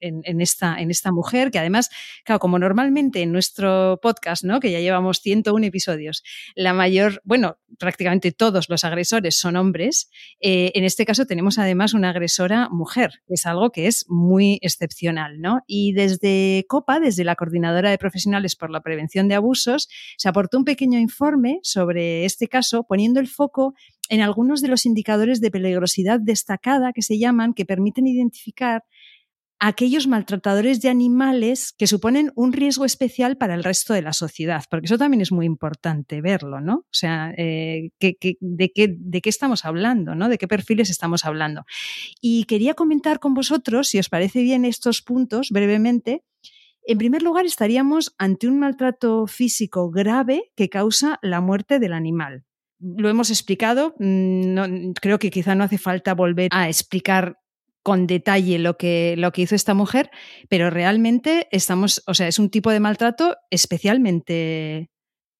[0.00, 1.90] en, esta, en esta mujer, que además,
[2.24, 4.60] claro, como normalmente en nuestro podcast, ¿no?
[4.60, 6.22] que ya llevamos 101 episodios,
[6.54, 11.94] la mayor, bueno, prácticamente todos los agresores son hombres, eh, en este caso tenemos además
[11.94, 15.26] una agresora mujer, que es algo que es muy excepcional.
[15.38, 15.60] ¿no?
[15.66, 20.58] Y desde COPA, desde la Coordinadora de Profesionales por la Prevención de Abusos, se aportó
[20.58, 23.74] un pequeño informe sobre este caso, poniendo el foco
[24.08, 28.84] en algunos de los indicadores de peligrosidad destacada que se llaman, que permiten identificar
[29.58, 34.64] aquellos maltratadores de animales que suponen un riesgo especial para el resto de la sociedad,
[34.70, 36.74] porque eso también es muy importante verlo, ¿no?
[36.74, 40.28] O sea, eh, de, qué, ¿de qué estamos hablando, ¿no?
[40.28, 41.64] ¿De qué perfiles estamos hablando?
[42.20, 46.22] Y quería comentar con vosotros, si os parece bien estos puntos, brevemente.
[46.86, 52.44] En primer lugar, estaríamos ante un maltrato físico grave que causa la muerte del animal.
[52.78, 57.38] Lo hemos explicado, mm, creo que quizá no hace falta volver a explicar
[57.86, 60.10] con detalle lo que, lo que hizo esta mujer,
[60.48, 64.90] pero realmente estamos, o sea, es un tipo de maltrato especialmente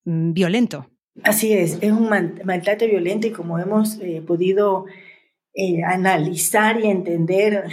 [0.04, 0.86] mm, violento.
[1.24, 2.08] Así es, es un
[2.44, 4.84] maltrato violento y como hemos eh, podido
[5.54, 7.64] eh, analizar y entender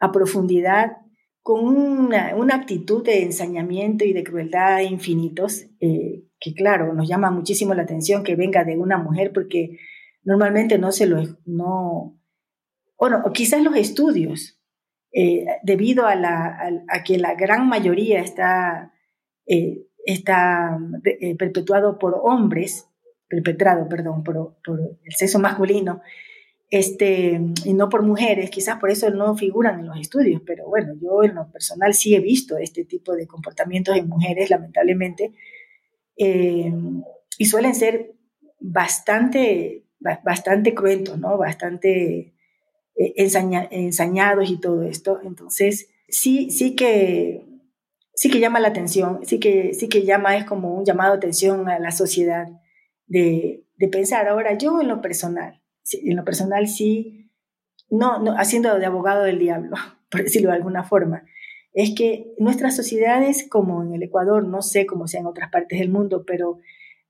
[0.00, 0.96] a profundidad,
[1.40, 7.72] con una, actitud de ensañamiento y de crueldad infinitos, eh, que claro, nos llama muchísimo
[7.72, 9.78] la atención que venga de una mujer porque
[10.24, 12.16] normalmente no se lo, no,
[12.98, 14.58] bueno, quizás los estudios,
[15.12, 16.14] eh, debido a,
[17.04, 18.92] que la gran mayoría está,
[19.46, 22.88] eh, está eh, perpetuado por hombres,
[23.28, 26.00] perpetrado, perdón, por, por, el sexo masculino,
[26.70, 30.94] este, y no por mujeres, quizás por eso no figuran en los estudios, pero bueno,
[31.00, 35.32] yo en lo personal sí he visto este tipo de comportamientos en mujeres, lamentablemente,
[36.16, 38.14] y suelen ser
[38.58, 41.36] bastante, bastante cruentos, ¿no?
[41.36, 42.35] Bastante
[42.96, 45.20] eh, ensañados y todo esto.
[45.22, 47.44] Entonces, sí, sí que,
[48.14, 51.18] sí que llama la atención, sí que, sí que llama, es como un llamado de
[51.18, 52.48] atención a la sociedad
[53.06, 54.28] de, de pensar.
[54.28, 57.30] Ahora, yo en lo personal, en lo personal sí,
[57.90, 59.76] no, no, haciendo de abogado del diablo,
[60.10, 61.24] por decirlo de alguna forma,
[61.72, 65.78] es que nuestras sociedades, como en el Ecuador, no sé cómo sea en otras partes
[65.78, 66.58] del mundo, pero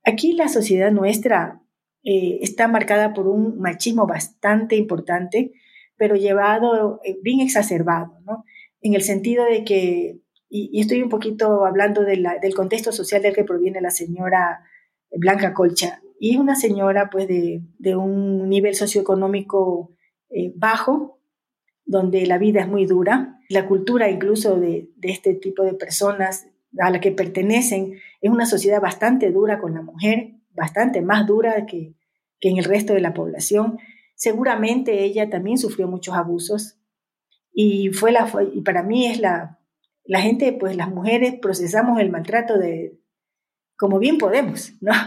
[0.03, 1.63] aquí la sociedad nuestra
[2.03, 5.53] eh, está marcada por un machismo bastante importante,
[5.97, 8.45] pero llevado eh, bien exacerbado, ¿no?
[8.81, 13.45] En el sentido de que, y, estoy un poquito hablando del contexto social del que
[13.45, 14.65] proviene la señora
[15.11, 19.93] Blanca Colcha, y es una señora pues de, un nivel socioeconómico
[20.31, 21.21] eh, bajo,
[21.85, 26.91] donde la vida es muy dura, la cultura incluso de, este tipo de personas a
[26.91, 31.95] la que pertenecen es una sociedad bastante dura con la mujer, bastante más dura que
[32.41, 33.79] en el resto de la población.
[34.17, 36.79] Seguramente ella también sufrió muchos abusos
[37.53, 39.61] y fue la y para mí es la
[40.05, 42.99] la gente pues las mujeres procesamos el maltrato de
[43.77, 44.93] como bien podemos, ¿no?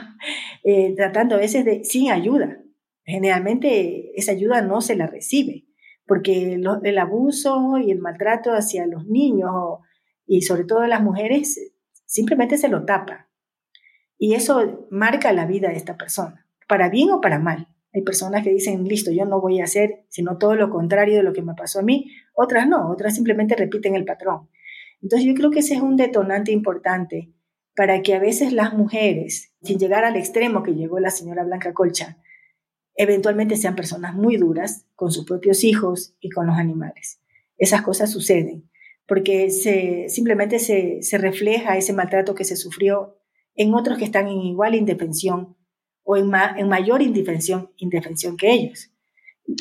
[0.66, 2.62] Eh, tratando a veces de sin ayuda.
[3.06, 5.70] Generalmente esa ayuda no se la recibe
[6.10, 9.52] porque el abuso y el maltrato hacia los niños
[10.26, 11.72] y sobre todo las mujeres
[12.06, 13.30] simplemente se lo tapa.
[14.18, 17.69] Y eso marca la vida de esta persona, para bien o para mal.
[17.94, 21.24] Hay personas que dicen, listo, yo no voy a hacer sino todo lo contrario de
[21.24, 22.12] lo que me pasó a mí.
[22.34, 24.50] Otras no, otras simplemente repiten el patrón.
[25.02, 27.32] Entonces yo creo que ese es un detonante importante
[27.76, 31.74] para que a veces las mujeres, sin llegar al extremo que llegó la señora Blanca
[31.74, 32.18] Colcha,
[32.96, 37.22] eventualmente sean personas muy duras con sus propios hijos y con los animales.
[37.58, 38.70] Esas cosas suceden
[39.08, 43.18] porque se, simplemente se, se refleja ese maltrato que se sufrió
[43.56, 45.58] en otros que están en igual indefensión
[46.12, 46.28] o en,
[46.68, 48.90] mayor indefensión, indefensión que ellos.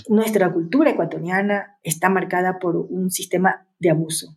[0.08, 4.34] Nuestra cultura ecuatoriana está marcada por un sistema de abuso.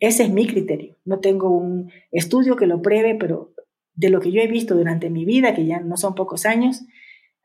[0.00, 0.98] Ese es mi criterio.
[1.06, 3.54] No tengo un estudio que lo pruebe, pero
[3.94, 6.82] de lo que yo he visto durante mi vida, que ya no son pocos años,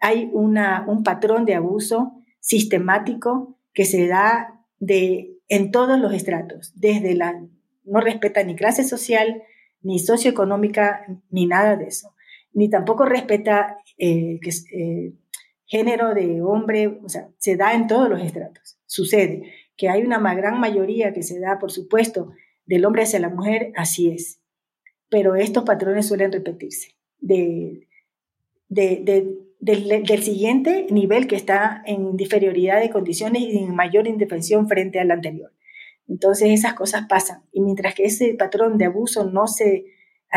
[0.02, 6.74] hay una, un patrón de abuso sistemático que se da de, en todos los estratos,
[6.76, 7.41] desde la,
[7.86, 9.41] no respeta ni clase social,
[9.82, 12.14] ni socioeconómica, ni nada de eso,
[12.52, 15.14] ni tampoco respeta eh, que, eh,
[15.66, 18.78] género de hombre, o sea, se da en todos los estratos.
[18.86, 22.32] Sucede que hay una gran mayoría que se da, por supuesto,
[22.66, 24.39] del hombre hacia la mujer, así es.
[25.10, 26.96] Pero estos patrones suelen repetirse.
[27.20, 27.88] De,
[28.70, 35.00] del, del, siguiente nivel que está en inferioridad de condiciones y en mayor indefensión frente
[35.00, 35.52] al anterior.
[36.08, 37.43] Entonces esas cosas pasan.
[37.52, 39.86] Y mientras que ese patrón de abuso no se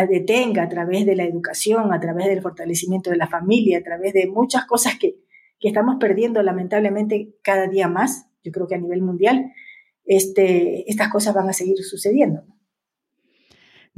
[0.06, 4.12] detenga a través de la educación, a través del fortalecimiento de la familia, a través
[4.12, 5.16] de muchas cosas que,
[5.58, 9.52] que estamos perdiendo lamentablemente cada día más, yo creo que a nivel mundial,
[10.04, 12.44] este, estas cosas van a seguir sucediendo.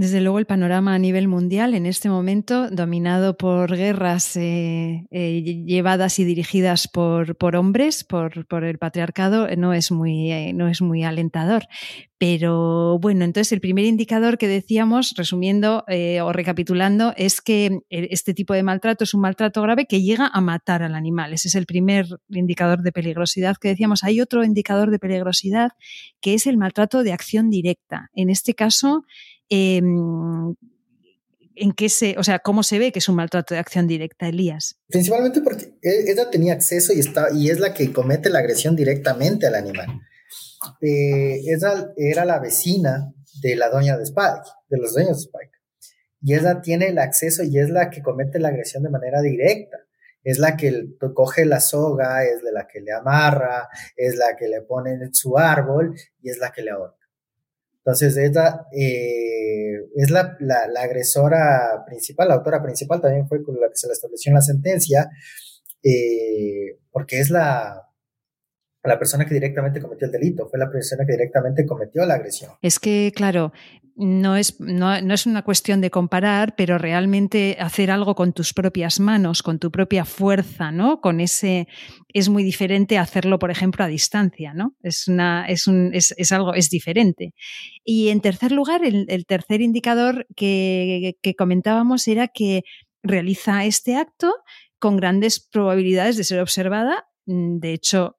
[0.00, 5.42] Desde luego el panorama a nivel mundial en este momento, dominado por guerras eh, eh,
[5.66, 10.80] llevadas y dirigidas por, hombres, por, por, el patriarcado, no es, muy, eh, no es
[10.80, 11.66] muy alentador.
[12.16, 15.84] Pero bueno, entonces el primer indicador que decíamos, resumiendo
[16.22, 20.40] o recapitulando, es que este tipo de maltrato es un maltrato grave que llega a
[20.40, 21.34] matar al animal.
[21.34, 24.02] Ese es el primer indicador de peligrosidad que decíamos.
[24.02, 25.72] Hay otro indicador de peligrosidad
[26.22, 28.10] que es el maltrato de acción directa.
[28.14, 29.04] En este caso,
[29.50, 30.54] Em,
[31.56, 34.28] en qué se, o sea, cómo se ve que es un maltrato de acción directa,
[34.28, 34.78] Elías.
[34.88, 38.76] Principalmente porque e, ella tenía acceso y, está, y es la que comete la agresión
[38.76, 39.88] directamente al animal.
[40.80, 45.58] Eh, ella era la vecina de la doña de Spike, de los dueños de Spike.
[46.22, 49.78] Y ella tiene el acceso y es la que comete la agresión de manera directa.
[50.22, 50.84] Es la que
[51.14, 55.14] coge la soga, es de la que le amarra, es la que le pone en
[55.14, 56.99] su árbol y es la que le ahorca.
[57.90, 60.36] Entonces, ella eh, es la,
[60.78, 64.42] agresora principal, la autora principal también fue con la que se le estableció en la
[64.42, 65.10] sentencia,
[65.82, 67.89] eh, porque es la,
[68.82, 72.52] la persona que directamente cometió el delito, fue la persona que directamente cometió la agresión.
[72.62, 73.52] Es que, claro,
[73.96, 78.98] no es, no, es una cuestión de comparar, pero realmente hacer algo con tus propias
[78.98, 81.02] manos, con tu propia fuerza, ¿no?
[81.02, 81.68] Con ese
[82.08, 84.74] es muy diferente hacerlo, por ejemplo, a distancia, ¿no?
[84.82, 87.34] Es una, es un, es, es algo, es diferente.
[87.84, 92.62] Y en tercer lugar, el, el tercer indicador que, que comentábamos era que
[93.02, 94.32] realiza este acto
[94.78, 97.06] con grandes probabilidades de ser observada.
[97.26, 98.16] De hecho,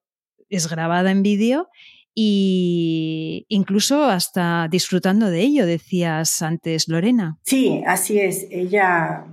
[0.52, 1.70] es grabada en vídeo
[2.14, 7.40] y incluso hasta disfrutando de ello, decías antes, Lorena.
[7.44, 8.48] Sí, así es.
[8.52, 9.26] Ella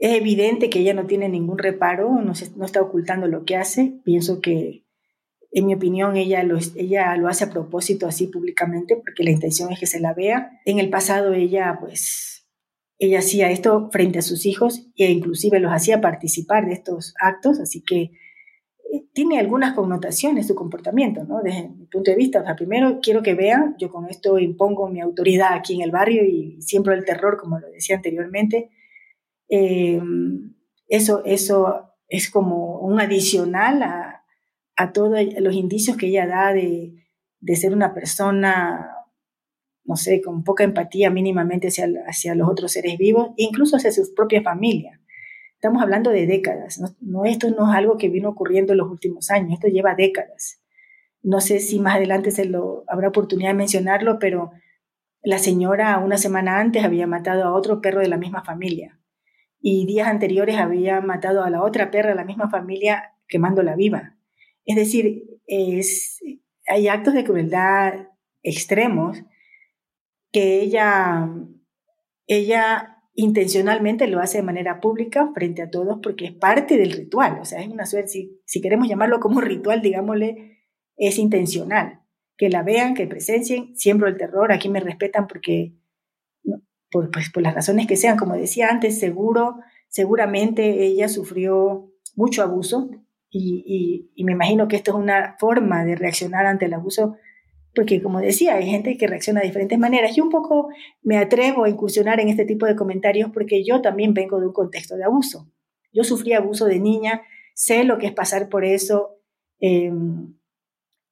[0.00, 4.00] es evidente que ella no tiene ningún reparo, no, no está ocultando lo que hace.
[4.04, 4.84] Pienso que,
[5.52, 9.70] en mi opinión, ella lo, ella lo hace a propósito así públicamente porque la intención
[9.70, 10.60] es que se la vea.
[10.64, 12.48] En el pasado ella, pues,
[12.98, 17.60] ella hacía esto frente a sus hijos e inclusive los hacía participar de estos actos,
[17.60, 18.12] así que
[19.12, 21.40] tiene algunas connotaciones su comportamiento, ¿no?
[21.42, 24.88] Desde mi punto de vista, o sea, primero quiero que vean, yo con esto impongo
[24.88, 28.70] mi autoridad aquí en el barrio y siempre el terror, como lo decía anteriormente.
[29.48, 30.00] Eh,
[30.88, 34.24] eso, eso es como un adicional a,
[34.76, 37.06] a todos los indicios que ella da de,
[37.40, 38.90] de, ser una persona,
[39.84, 44.14] no sé, con poca empatía mínimamente hacia, hacia los otros seres vivos, incluso hacia su
[44.14, 45.00] propia familia.
[45.62, 47.24] Estamos hablando de décadas, ¿no?
[47.24, 50.60] esto no es algo que vino ocurriendo en los últimos años, esto lleva décadas.
[51.22, 54.50] No sé si más adelante se lo habrá oportunidad de mencionarlo, pero
[55.22, 58.98] la señora una semana antes había matado a otro perro de la misma familia
[59.60, 64.16] y días anteriores había matado a la otra perra de la misma familia quemándola viva.
[64.64, 66.18] Es decir, es,
[66.66, 68.08] hay actos de crueldad
[68.42, 69.22] extremos
[70.32, 71.28] que ella,
[72.26, 77.38] ella intencionalmente lo hace de manera pública frente a todos porque es parte del ritual,
[77.40, 80.60] o sea, es una suerte, si, si queremos llamarlo como ritual, digámosle,
[80.96, 82.00] es intencional,
[82.36, 85.74] que la vean, que presencien, siembro el terror, aquí me respetan porque,
[86.90, 89.56] por, pues, por las razones que sean, como decía antes, seguro,
[89.88, 92.90] seguramente ella sufrió mucho abuso
[93.30, 97.16] y, y me imagino que esto es una forma de reaccionar ante el abuso
[97.74, 100.14] porque como decía, hay gente que reacciona de diferentes maneras.
[100.14, 100.68] Yo un poco
[101.02, 104.52] me atrevo a incursionar en este tipo de comentarios porque yo también vengo de un
[104.52, 105.48] contexto de abuso.
[105.92, 107.22] Yo sufrí abuso de niña,
[107.54, 109.18] sé lo que es pasar por eso
[109.58, 110.34] em,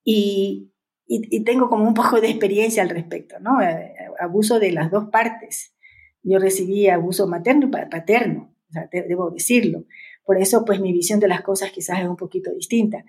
[0.05, 0.73] y,
[1.07, 3.61] y, tengo como un poco de experiencia al respecto, ¿no?
[3.63, 5.75] Eh, abuso de las dos partes.
[6.23, 8.55] Yo recibí abuso materno y paterno,
[8.93, 9.85] debo decirlo.
[10.25, 13.05] Por eso, pues mi visión de las cosas quizás es un poquito distinta.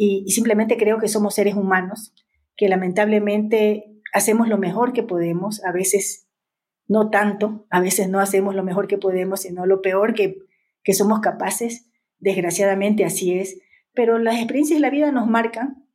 [0.00, 2.12] y simplemente creo que somos seres humanos
[2.58, 6.28] que lamentablemente hacemos lo mejor que podemos, a veces
[6.88, 10.38] no tanto, a veces no hacemos lo mejor que podemos, sino lo peor que,
[10.82, 11.88] que somos capaces,
[12.18, 13.60] desgraciadamente así es,
[13.94, 15.86] pero las experiencias de la vida nos marcan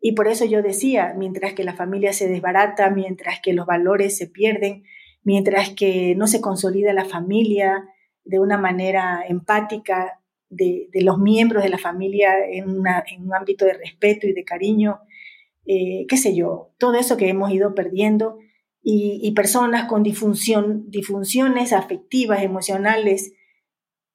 [0.00, 4.16] Y por eso yo decía, mientras que la familia se desbarata, mientras que los valores
[4.16, 4.84] se pierden,
[5.22, 7.84] mientras que no se consolida la familia
[8.24, 14.26] de una manera empática de, los miembros de la familia en, un ámbito de respeto
[14.26, 15.00] y de cariño,
[15.68, 18.38] eh, qué sé yo, todo eso que hemos ido perdiendo
[18.82, 23.34] y, personas con disfunción, disfunciones afectivas, emocionales,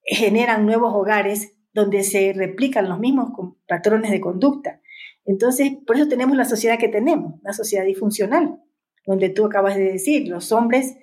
[0.02, 3.30] generan nuevos hogares donde se replican los mismos
[3.68, 4.80] patrones de conducta.
[5.24, 8.60] Entonces, por eso tenemos la sociedad que tenemos, una sociedad disfuncional,
[9.06, 10.96] donde tú acabas de decir, los hombres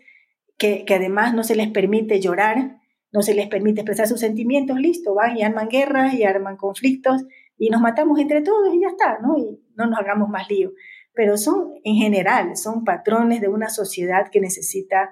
[0.57, 2.81] que, además no se les permite llorar,
[3.13, 7.23] no se les permite expresar sus sentimientos, listo, van y arman guerras y arman conflictos
[7.61, 9.37] y nos matamos entre todos y ya está, ¿no?
[9.37, 10.71] Y no nos hagamos más lío.
[11.13, 15.11] Pero son, en general, son patrones de una sociedad que necesita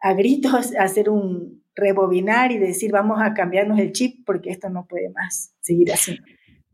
[0.00, 4.88] a gritos hacer un rebobinar y decir vamos a cambiarnos el chip porque esto no
[4.88, 6.18] puede más seguir así.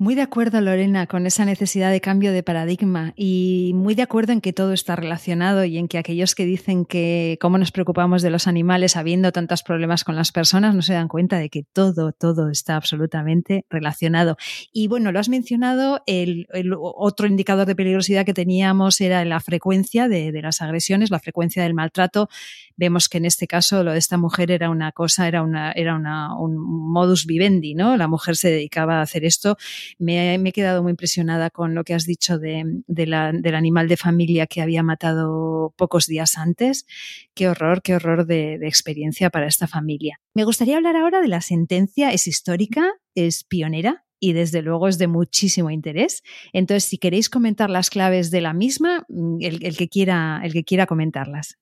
[0.03, 4.32] Muy de acuerdo, Lorena, con esa necesidad de cambio de paradigma y muy de acuerdo
[4.32, 8.22] en que todo está relacionado y en que aquellos que dicen que cómo nos preocupamos
[8.22, 11.64] de los animales habiendo tantos problemas con las personas no se dan cuenta de que
[11.64, 14.38] todo, todo está absolutamente relacionado.
[14.72, 16.46] Y bueno, lo has mencionado, el,
[16.80, 21.74] otro indicador de peligrosidad que teníamos era la frecuencia de, las agresiones, la frecuencia del
[21.74, 22.30] maltrato.
[22.74, 25.94] Vemos que en este caso lo de esta mujer era una cosa, era, una, era
[25.94, 27.98] un modus vivendi, ¿no?
[27.98, 29.59] La mujer se dedicaba a hacer esto
[29.99, 34.47] me, he quedado muy impresionada con lo que has dicho de, del animal de familia
[34.47, 36.86] que había matado pocos días antes.
[37.34, 40.20] Qué horror, qué horror de, experiencia para esta familia.
[40.34, 42.12] Me gustaría hablar ahora de la sentencia.
[42.12, 46.22] Es histórica, es pionera, y desde luego es de muchísimo interés.
[46.53, 50.64] Entonces, si queréis comentar las claves de la misma, mm, el, que, quiera, el que
[50.64, 51.59] quiera comentarlas.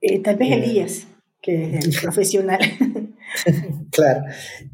[0.00, 1.06] Eh, tal vez eh, Elías,
[1.40, 2.60] que es el profesional.
[3.92, 4.24] claro.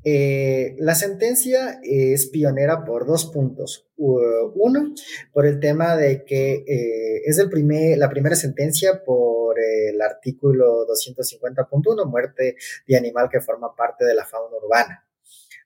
[0.05, 3.87] Eh, la sentencia es pionera por dos puntos.
[3.97, 4.95] Uno,
[5.33, 10.87] por el tema de que eh, es el primer, la primera sentencia por el artículo
[10.87, 12.57] 250.1, muerte
[12.87, 15.05] de animal que forma parte de la fauna urbana.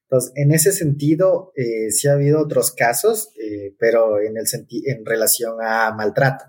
[0.05, 3.31] Entonces, en ese sentido, eh, sí ha habido otros casos,
[3.79, 4.47] pero en, el
[4.87, 6.45] en relación a maltrato.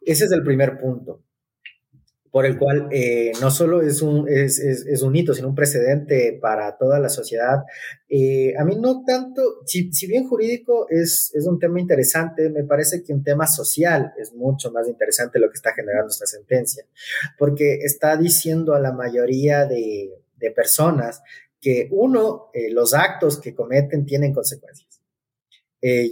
[0.00, 1.25] Ese es el primer punto
[2.30, 6.38] por el cual eh, no solo es un, es, es, un hito, sino un precedente
[6.40, 7.64] para toda la sociedad.
[8.08, 12.64] Eh, a mí no tanto, si, si bien jurídico es, es, un tema interesante, me
[12.64, 16.84] parece que un tema social es mucho más interesante lo que está generando esta sentencia,
[17.38, 21.22] porque está diciendo a la mayoría de, de personas
[21.60, 24.85] que uno, eh, los actos que cometen tienen consecuencias.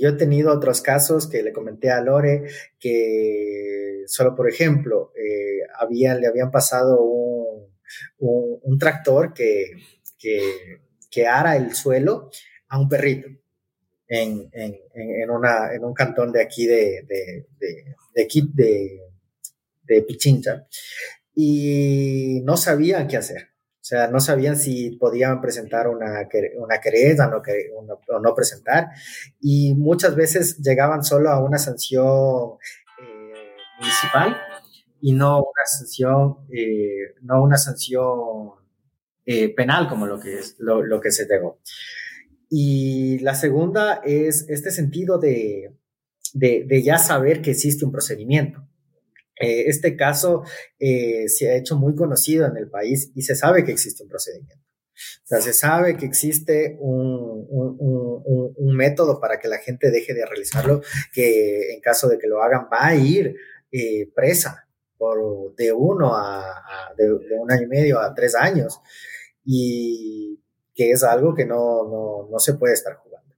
[0.00, 2.44] Yo he tenido otros casos que le comenté a Lore
[2.78, 5.12] que, solo por ejemplo,
[6.20, 7.72] le habían pasado un,
[8.18, 9.72] un, tractor que,
[11.10, 12.30] que, ara el suelo
[12.68, 13.28] a un perrito
[14.08, 19.00] en, en, en, una, en un cantón de aquí de, de, de, de,
[19.84, 20.66] de Pichincha
[21.34, 23.53] y no sabían qué hacer.
[23.84, 26.26] O sea, no sabían si podían presentar una,
[26.56, 27.30] una querella
[28.08, 28.88] o no presentar.
[29.42, 32.52] Y muchas veces llegaban solo a una sanción
[32.98, 34.38] eh, municipal
[35.02, 38.52] y no una sanción, eh, no una sanción
[39.26, 41.58] eh, penal como lo que, es, lo, que se llegó.
[42.48, 45.74] Y la segunda es este sentido de,
[46.32, 48.66] de, ya saber que existe un procedimiento.
[49.40, 50.44] Eh, este caso
[50.78, 54.64] se ha hecho muy conocido en el país y se sabe que existe un procedimiento.
[55.24, 59.90] O sea, se sabe que existe un, un, un, un, método para que la gente
[59.90, 60.82] deje de realizarlo,
[61.12, 63.34] que en caso de que lo hagan va a ir
[64.14, 68.80] presa por de uno a, de, un año y medio a tres años
[69.44, 70.40] y
[70.74, 73.34] que es algo que no, no, no, se puede estar jugando.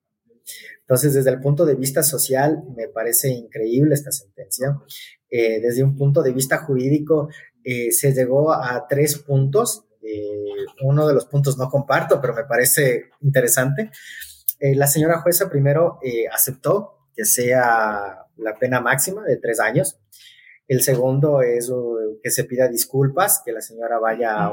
[0.81, 4.79] Entonces, desde el punto de vista social, me parece increíble esta sentencia.
[5.31, 7.29] Eh, desde un punto de vista jurídico,
[7.65, 9.85] eh, se llegó a tres puntos.
[10.03, 13.91] Eh, uno de los puntos no comparto, pero me parece interesante.
[14.61, 15.99] la señora jueza primero
[16.33, 19.99] aceptó que sea la pena máxima de tres años.
[20.69, 24.53] El segundo es uh, que se pida disculpas, que la señora vaya a,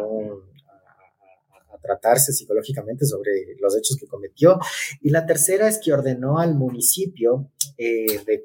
[1.84, 4.60] tratarse psicológicamente sobre los hechos que cometió.
[5.02, 8.44] Y la tercera es que ordenó al municipio eh, de,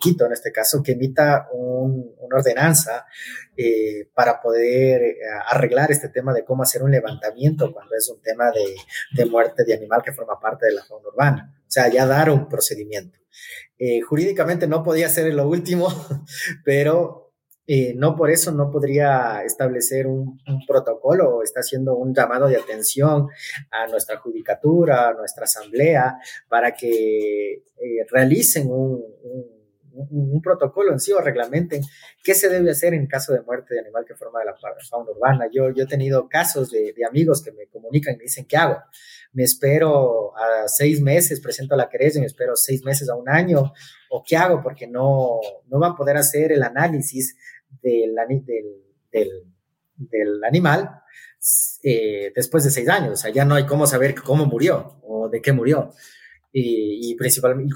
[0.00, 3.06] Quito, en este caso, que emita una ordenanza
[3.56, 5.16] eh, para poder eh,
[5.48, 8.74] arreglar este tema de cómo hacer un levantamiento cuando es un tema de,
[9.16, 11.54] de muerte de animal que forma parte de la fauna urbana.
[11.60, 13.18] O sea, ya dar un procedimiento.
[14.08, 15.88] Jurídicamente no podía ser lo último,
[16.64, 17.23] pero
[17.66, 22.56] eh, no por eso no podría establecer un, protocolo o está haciendo un llamado de
[22.56, 23.28] atención
[23.70, 29.02] a nuestra judicatura, a nuestra asamblea, para que eh, realicen un,
[30.42, 31.80] protocolo en sí o reglamenten
[32.22, 34.56] qué se debe hacer en caso de muerte de animal que forma de la
[34.90, 35.48] fauna urbana.
[35.50, 38.78] Yo, he tenido casos de, amigos que me comunican y me dicen, ¿qué hago?
[39.34, 43.72] me espero a seis meses, presento la querella, me espero seis meses a un año,
[44.08, 47.36] o qué hago, porque no, no van a poder hacer el análisis
[47.82, 48.14] del,
[49.10, 49.42] del,
[49.96, 51.00] del, animal
[51.82, 55.28] eh, después de seis años, o sea, ya no hay cómo saber cómo murió o
[55.28, 55.92] de qué murió.
[56.56, 57.74] Y, principalmente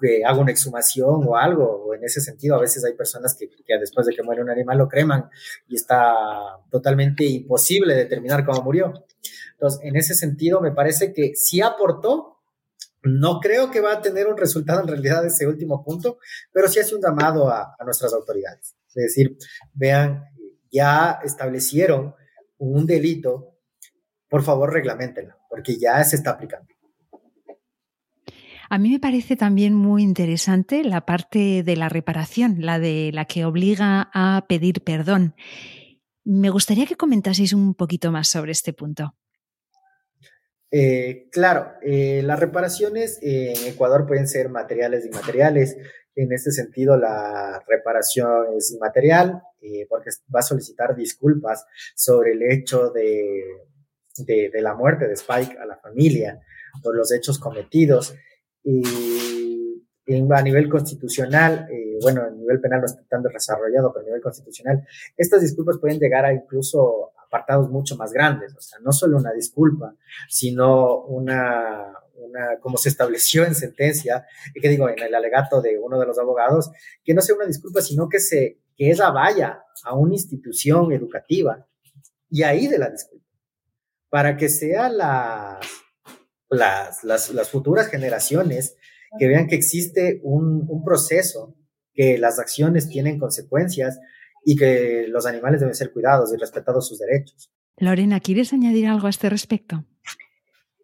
[0.00, 3.48] que hago una exhumación o algo, o en ese sentido, a veces hay personas que,
[3.48, 5.30] que, después de que muere un animal lo creman
[5.68, 6.12] y está
[6.68, 8.92] totalmente imposible determinar cómo murió.
[9.52, 12.38] Entonces, en ese sentido, me parece que sí aportó.
[13.02, 16.18] No creo que va a tener un resultado en realidad ese último punto,
[16.52, 18.74] pero sí hace un llamado a, nuestras autoridades.
[18.88, 19.36] Es decir,
[19.74, 20.24] vean,
[20.70, 22.14] ya establecieron
[22.58, 23.58] un delito,
[24.28, 26.68] por favor reglamentenlo, porque ya se está aplicando.
[28.70, 33.24] A mí me parece también muy interesante la parte de la reparación, la de la
[33.24, 35.34] que obliga a pedir perdón.
[36.24, 39.14] Me gustaría que comentaseis un poquito más sobre este punto.
[40.70, 45.76] Eh, claro, eh, las reparaciones en Ecuador pueden ser materiales e inmateriales.
[46.14, 51.64] En este sentido, la reparación es inmaterial eh, porque va a solicitar disculpas
[51.94, 53.44] sobre el hecho de,
[54.18, 56.40] de, la muerte de Spike a la familia
[56.82, 58.14] por los hechos cometidos.
[58.64, 58.82] Y
[60.30, 61.68] a nivel constitucional,
[62.02, 65.98] bueno, a nivel penal no está tan desarrollado, pero a nivel constitucional, estas disculpas pueden
[65.98, 69.94] llegar a incluso apartados mucho más grandes, o sea, no solo una disculpa,
[70.28, 75.78] sino una, una, como se estableció en sentencia, y que digo, en el alegato de
[75.78, 76.70] uno de los abogados,
[77.04, 81.66] que no sea una disculpa, sino que, se, que ella vaya a una institución educativa
[82.30, 83.26] y ahí de la disculpa,
[84.08, 85.58] para que sea las,
[86.48, 88.76] las, las, las futuras generaciones
[89.18, 91.54] que vean que existe un, un proceso,
[91.92, 93.98] que las acciones tienen consecuencias
[94.44, 97.50] y que los animales deben ser cuidados y respetados sus derechos.
[97.76, 99.84] Lorena, ¿quieres añadir algo a este respecto?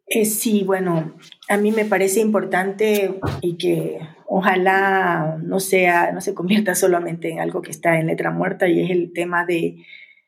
[0.06, 1.16] Eh, sí, bueno,
[1.48, 7.40] a mí me parece importante y que ojalá no sea, no se convierta solamente en
[7.40, 9.84] algo que está en letra muerta y es el tema de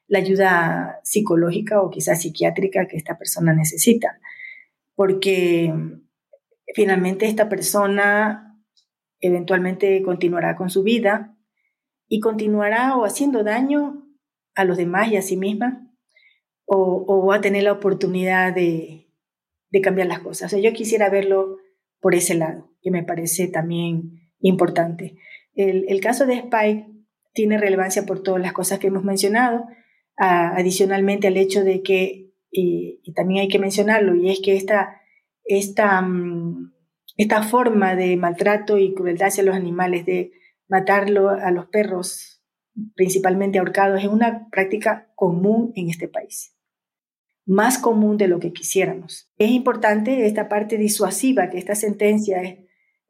[0.09, 4.19] la ayuda psicológica o quizás psiquiátrica que esta persona necesita,
[4.95, 5.73] porque
[6.75, 8.59] finalmente esta persona
[9.21, 11.36] eventualmente continuará con su vida
[12.09, 14.07] y continuará o haciendo daño
[14.55, 15.87] a los demás y a sí misma
[16.67, 19.05] o, va a tener la oportunidad de,
[19.83, 20.47] cambiar las cosas.
[20.47, 21.59] O sea, yo quisiera verlo
[22.01, 25.17] por ese lado, que me parece también importante.
[25.55, 26.87] El, el caso de Spike
[27.35, 29.67] tiene relevancia por todas las cosas que hemos mencionado,
[30.17, 35.03] adicionalmente al hecho de que, y, también hay que mencionarlo, y es que esta,
[35.45, 36.73] esta, mm,
[37.19, 40.33] esta forma de maltrato y crueldad hacia los animales, de
[40.69, 42.43] matarlo a los perros,
[42.95, 46.57] principalmente ahorcados, es una práctica común en este país,
[47.47, 49.31] más común de lo que quisiéramos.
[49.39, 52.59] Es importante esta parte disuasiva que esta sentencia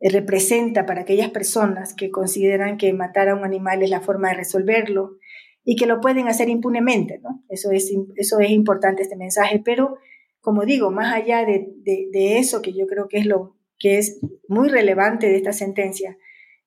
[0.01, 4.35] representa para aquellas personas que consideran que matar a un animal es la forma de
[4.35, 5.17] resolverlo
[5.65, 7.21] y que lo pueden hacer impunemente.
[7.49, 9.97] Eso, es, eso es importante este mensaje, pero
[10.41, 14.21] como digo, más allá de, de eso que yo creo que es lo que es
[14.49, 16.17] muy relevante de esta sentencia,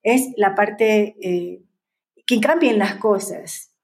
[0.03, 1.63] es la parte eh,
[2.25, 3.75] que cambien las cosas,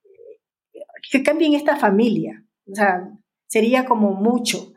[1.11, 2.43] que cambien esta familia.
[2.71, 3.09] O sea,
[3.47, 4.73] sería como mucho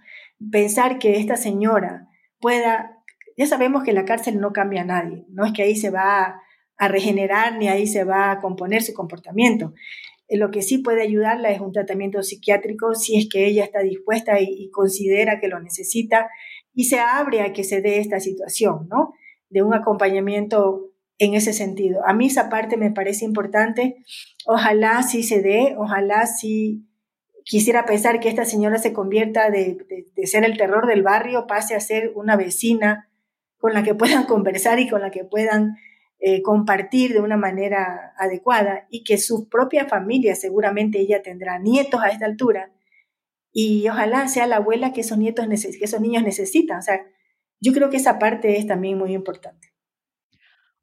[0.51, 2.09] pensar que esta señora
[2.41, 3.03] pueda,
[3.37, 6.41] ya sabemos que la cárcel no cambia a nadie, no es que ahí se va
[6.79, 9.75] a, regenerar ni ahí se va a componer su comportamiento.
[10.31, 14.41] Lo que sí puede ayudarla es un tratamiento psiquiátrico si es que ella está dispuesta
[14.41, 16.31] y, y considera que lo necesita
[16.75, 19.15] y se abre a que se dé esta situación, ¿no?
[19.51, 22.01] De un acompañamiento en ese sentido.
[22.07, 24.05] A mí esa parte me parece importante.
[24.47, 26.85] Ojalá sí se dé, ojalá sí
[27.45, 29.79] quisiera pensar que esta señora se convierta de,
[30.25, 33.09] ser el terror del barrio, pase a ser una vecina
[33.57, 35.77] con la que puedan conversar y con la que puedan
[36.21, 42.03] eh, compartir de una manera adecuada y que su propia familia, seguramente ella tendrá nietos
[42.03, 42.73] a esta altura,
[43.53, 46.79] y ojalá sea la abuela que esos nietos, que esos niños necesitan.
[46.79, 47.05] O sea,
[47.61, 49.68] yo creo que esa parte es también muy importante.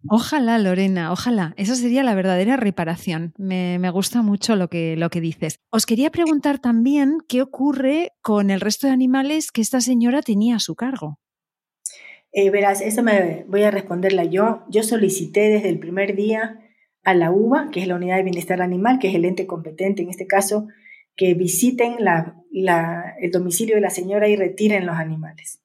[0.10, 1.53] Ojalá, Lorena, ojalá.
[1.58, 3.34] Esa sería la verdadera reparación.
[3.38, 5.60] Me, gusta mucho lo que, lo que dices.
[5.72, 10.58] Os quería preguntar también qué ocurre con el resto de animales que esta señora tenía
[10.58, 11.20] a su cargo.
[12.32, 14.64] Eh, verás, eso me voy a responderla yo.
[14.70, 16.60] Yo solicité desde el primer día
[17.03, 20.01] a la UBA, que es la Unidad de Bienestar Animal, que es el ente competente
[20.01, 20.68] en este caso,
[21.16, 21.97] que visiten
[22.51, 25.62] el domicilio de la señora y retiren los animales.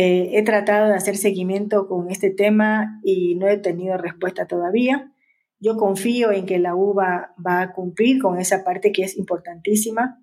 [0.00, 5.12] Eh, he tratado de hacer seguimiento con este tema y no he tenido respuesta todavía.
[5.58, 10.22] Yo confío en que la UBA va a cumplir con esa parte que es importantísima,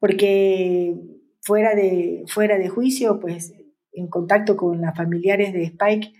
[0.00, 0.96] porque
[1.42, 3.52] fuera de, fuera de juicio, pues
[3.92, 6.12] en contacto con las familiares de Spike,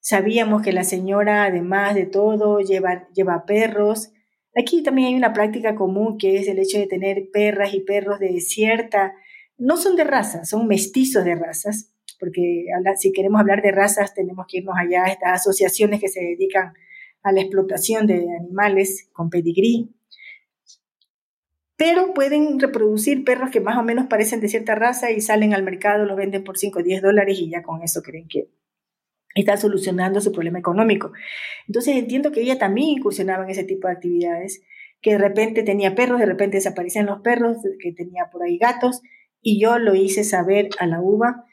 [0.00, 4.10] sabíamos que la señora, además de todo, lleva, lleva perros.
[4.56, 8.18] Aquí también hay una práctica común que es el hecho de tener perras y perros
[8.18, 9.14] de cierta,
[9.56, 14.46] no son de raza, son mestizos de razas, porque si queremos hablar de razas tenemos
[14.48, 16.74] que irnos allá a estas asociaciones que se dedican
[17.22, 19.90] a la explotación de animales con pedigrí.
[21.76, 25.64] Pero pueden reproducir perros que más o menos parecen de cierta raza y salen al
[25.64, 28.48] mercado, los venden por 5 o 10 dólares y ya con eso creen que
[29.34, 31.12] está solucionando su problema económico.
[31.66, 34.62] Entonces entiendo que ella también incursionaba en ese tipo de actividades,
[35.02, 39.02] que de repente tenía perros, de repente desaparecían los perros, que tenía por ahí gatos,
[39.42, 41.44] y yo lo hice saber a la UBA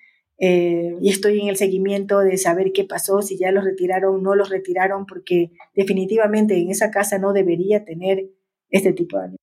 [0.44, 4.34] eh, y estoy en el seguimiento de saber qué pasó, si ya los retiraron no
[4.34, 8.26] los retiraron, porque definitivamente en esa casa no debería tener
[8.72, 9.41] este tipo de.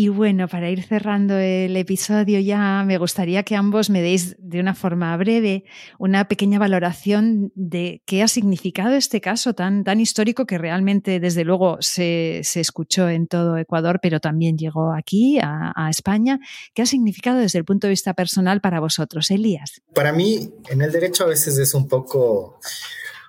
[0.00, 4.60] Y bueno, para ir cerrando el episodio ya, me gustaría que ambos me deis de
[4.60, 5.64] una forma breve
[5.98, 11.42] una pequeña valoración de qué ha significado este caso tan, tan histórico que realmente, desde
[11.42, 16.38] luego, se, escuchó en todo Ecuador, pero también llegó aquí, a, España.
[16.74, 19.82] ¿Qué ha significado desde el punto de vista personal para vosotros, Elías?
[19.96, 22.60] Para mí, en el derecho a veces es un poco,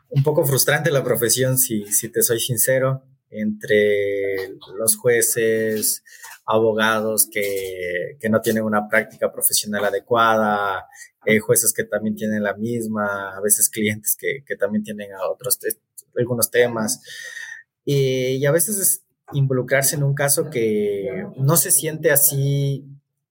[0.10, 3.02] un poco frustrante la profesión, si, si te soy sincero,
[3.32, 6.04] entre los jueces,
[6.50, 10.88] abogados que, que, no tienen una práctica profesional adecuada,
[11.22, 15.60] hay jueces que también tienen la misma, a veces clientes que, que también tienen otros
[16.18, 17.02] algunos temas.
[17.86, 22.84] Y, y, a veces es involucrarse en un caso que no se siente así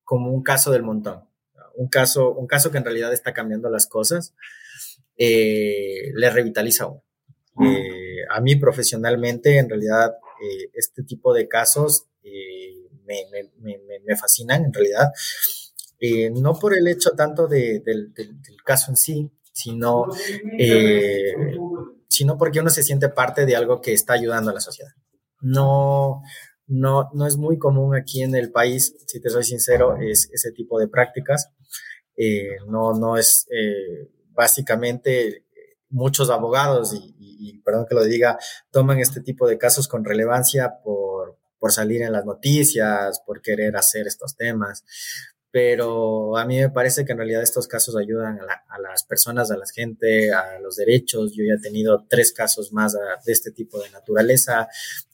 [0.04, 1.24] como un caso del montón.
[1.74, 4.34] Un caso, un caso que en realidad está cambiando las cosas,
[5.16, 7.02] eh, le revitaliza a uno.
[7.60, 12.06] Eh, a mí profesionalmente, en realidad, eh, este tipo de casos
[13.08, 15.12] me, fascinan en realidad.
[16.00, 17.82] Eh, no por el hecho tanto del,
[18.64, 20.06] caso en sí, sino,
[20.58, 21.32] eh,
[22.08, 24.92] sino porque uno se siente parte de algo que está ayudando a la sociedad.
[25.40, 26.22] No,
[26.66, 30.52] no, no es muy común aquí en el país, si te soy sincero, es ese
[30.52, 31.50] tipo de prácticas.
[32.16, 33.46] Eh, no, no es
[34.32, 35.44] básicamente
[35.90, 38.38] muchos abogados y, y, perdón que lo diga,
[38.70, 40.78] toman este tipo de casos con relevancia
[41.58, 44.84] por salir en las noticias, por querer hacer estos temas.
[45.50, 49.56] Pero a mí me parece que en realidad estos casos ayudan a, las personas, a
[49.56, 51.32] la gente, a los derechos.
[51.34, 54.68] Yo ya he tenido tres casos más de este tipo de naturaleza,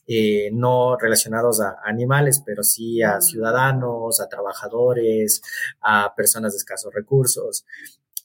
[0.07, 5.41] eh, no relacionados a animales, pero sí a ciudadanos, a trabajadores,
[5.81, 7.65] a personas de escasos recursos.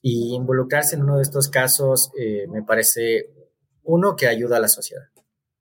[0.02, 3.30] Y involucrarse en uno de estos casos eh, me parece
[3.84, 5.10] uno que ayuda a la sociedad,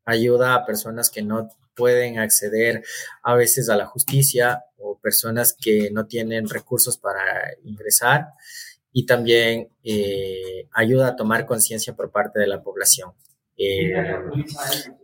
[0.05, 2.83] ayuda a personas que no pueden acceder
[3.23, 7.23] a veces a la justicia o personas que no tienen recursos para
[7.63, 8.27] ingresar
[8.93, 13.13] y también eh, ayuda a tomar conciencia por parte de la población.
[13.57, 13.93] Eh,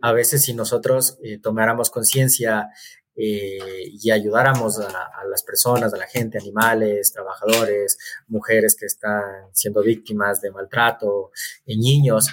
[0.01, 2.69] a veces si nosotros eh, tomáramos conciencia
[3.17, 7.97] y ayudáramos a, a, las personas, a la gente, animales, trabajadores,
[8.27, 9.23] mujeres que están
[9.53, 11.31] siendo víctimas de maltrato,
[11.65, 12.27] niños,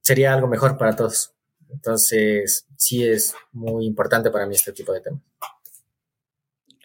[0.00, 1.33] sería algo mejor para todos.
[1.74, 5.22] Entonces, sí es muy importante para mí este tipo de temas.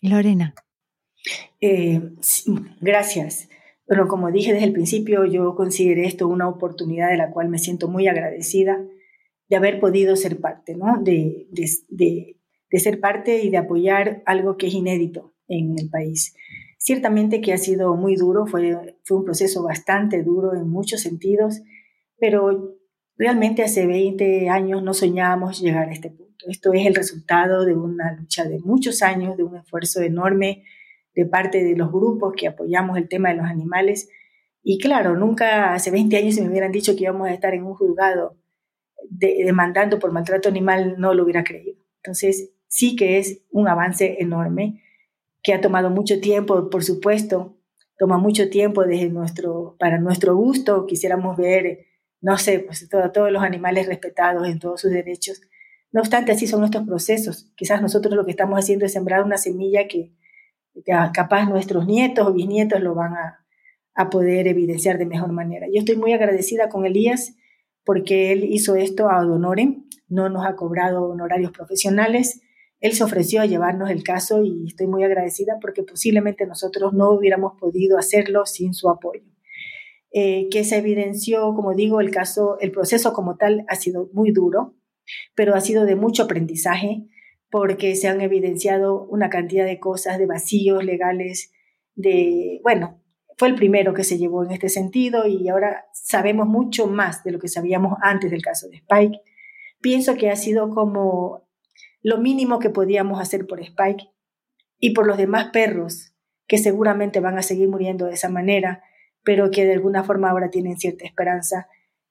[0.02, 0.54] Lorena.
[1.62, 2.02] Eh,
[2.82, 3.50] gracias.
[3.88, 7.60] Bueno, como dije desde el principio, yo consideré esto una oportunidad de la cual me
[7.60, 8.84] siento muy agradecida
[9.50, 11.02] de haber podido ser parte, ¿no?
[11.02, 12.38] De, de,
[12.72, 16.36] de ser parte y de apoyar algo que es inédito en el país.
[16.78, 21.62] Ciertamente que ha sido muy duro, fue, fue un proceso bastante duro en muchos sentidos,
[22.18, 22.79] pero
[23.20, 26.46] Realmente hace 20 años no soñábamos llegar a este punto.
[26.48, 30.64] Esto es el resultado de una lucha de muchos años, de un esfuerzo enorme
[31.14, 34.10] de parte de los grupos que apoyamos el tema de los animales.
[34.64, 37.66] Y claro, nunca hace 20 años si me hubieran dicho que íbamos a estar en
[37.66, 38.38] un juzgado
[39.10, 41.78] demandando por maltrato animal, no lo hubiera creído.
[41.98, 44.82] Entonces, sí que es un avance enorme
[45.44, 47.58] que ha tomado mucho tiempo, por supuesto,
[47.98, 50.86] toma mucho tiempo desde nuestro, para nuestro gusto.
[50.86, 51.89] Quisiéramos ver
[52.22, 55.42] no sé, pues todos los animales respetados en todos sus derechos.
[55.92, 57.52] No obstante, así son nuestros procesos.
[57.56, 60.14] Quizás nosotros lo que estamos haciendo es sembrar una semilla que,
[61.14, 63.46] capaz nuestros nietos o bisnietos lo van a,
[63.96, 65.68] a poder evidenciar de mejor manera.
[65.68, 67.36] Yo estoy muy agradecida con Elías
[67.84, 72.42] porque él hizo esto a honorem, no nos ha cobrado honorarios profesionales.
[72.80, 77.12] Él se ofreció a llevarnos el caso y estoy muy agradecida porque posiblemente nosotros no
[77.12, 79.29] hubiéramos podido hacerlo sin su apoyo.
[80.12, 84.32] Eh, que se evidenció, como digo, el caso, el proceso como tal ha sido muy
[84.32, 84.76] duro,
[85.36, 87.06] pero ha sido de mucho aprendizaje
[87.52, 91.52] porque se han evidenciado una cantidad de cosas, de vacíos legales,
[91.96, 93.02] de, bueno,
[93.38, 97.32] fue el primero que se llevó en este sentido y ahora sabemos mucho más de
[97.32, 99.22] lo que sabíamos antes del caso de Spike.
[99.80, 101.48] Pienso que ha sido como
[102.02, 104.10] lo mínimo que podíamos hacer por Spike
[104.80, 106.14] y por los demás perros
[106.48, 108.84] que seguramente van a seguir muriendo de esa manera
[109.24, 111.68] pero que de alguna forma ahora tienen cierta esperanza.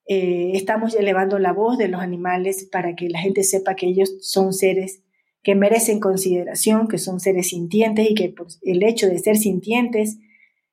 [0.06, 4.16] Eh, estamos elevando la voz de los animales para que la gente sepa que ellos
[4.20, 5.02] son seres
[5.42, 10.18] que merecen consideración, que son seres sintientes y que por el hecho de ser sintientes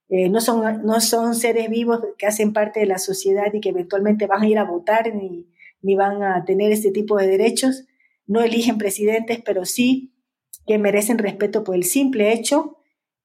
[0.10, 3.70] eh, no, son, no son seres vivos que hacen parte de la sociedad y que
[3.70, 5.48] eventualmente van a ir a votar ni,
[5.82, 7.86] ni van a tener este tipo de derechos.
[8.28, 10.14] No eligen presidentes, pero sí
[10.68, 12.75] que merecen respeto por el simple hecho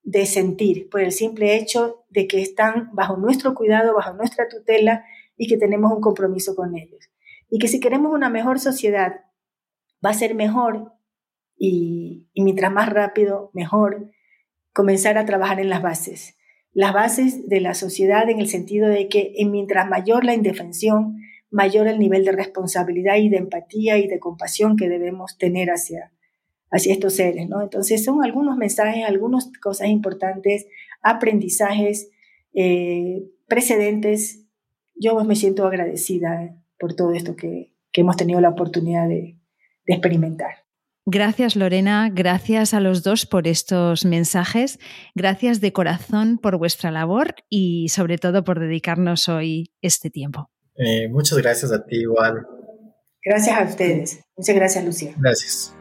[0.03, 5.05] de sentir, por el simple hecho de que están bajo nuestro cuidado, bajo nuestra tutela
[5.37, 7.09] y que tenemos un compromiso con ellos.
[7.49, 9.21] Y que si queremos una mejor sociedad,
[10.03, 10.93] va a ser mejor
[11.57, 14.11] y, mientras más rápido, mejor,
[14.73, 16.35] comenzar a trabajar en las bases.
[16.73, 21.17] Las bases de la sociedad en el sentido de que mientras mayor la indefensión,
[21.51, 26.11] mayor el nivel de responsabilidad y de empatía y de compasión que debemos tener hacia,
[26.71, 27.61] hacia estos seres, ¿no?
[27.61, 30.65] Entonces son algunos mensajes, algunas cosas importantes,
[31.01, 32.09] aprendizajes,
[32.53, 34.45] eh, precedentes.
[34.95, 39.37] Yo me siento agradecida por todo esto que, hemos tenido la oportunidad de,
[39.85, 40.61] de experimentar.
[41.05, 44.79] Gracias Lorena, gracias a los dos por estos mensajes,
[45.13, 50.49] gracias de corazón por vuestra labor y sobre todo por dedicarnos hoy este tiempo.
[50.75, 52.47] Eh, muchas gracias a ti igual.
[53.23, 54.23] Gracias a ustedes.
[54.37, 55.13] Muchas gracias Lucía.
[55.17, 55.75] Gracias.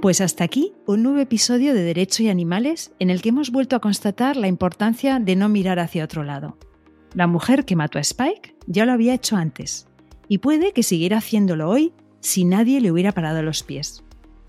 [0.00, 3.76] Pues hasta aquí un nuevo episodio de Derecho y Animales en el que hemos vuelto
[3.76, 6.56] a constatar la importancia de no mirar hacia otro lado.
[7.12, 9.88] La mujer que mató a Spike ya lo había hecho antes
[10.26, 14.02] y puede que siguiera haciéndolo hoy si nadie le hubiera parado los pies.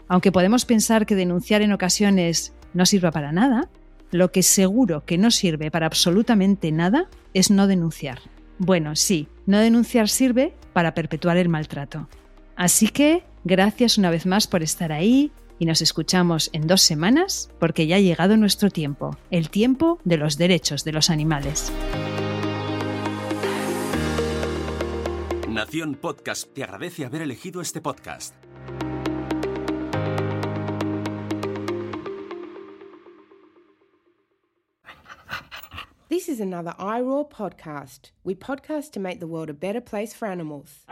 [0.07, 3.69] Aunque podemos pensar que denunciar en ocasiones no sirva para nada,
[4.11, 8.19] lo que seguro que no sirve para absolutamente nada es no denunciar.
[8.57, 12.07] Bueno, sí, no denunciar sirve para perpetuar el maltrato.
[12.55, 15.31] Así que, gracias una vez más por estar ahí,
[15.61, 20.17] y nos escuchamos en dos semanas porque ya ha llegado nuestro tiempo, el tiempo de
[20.17, 21.71] los derechos de los animales.
[25.47, 28.33] Nación Podcast te agradece haber elegido este podcast.
[36.09, 38.09] This is another iRaw podcast.
[38.23, 40.85] We podcast to make the world a better place for animals.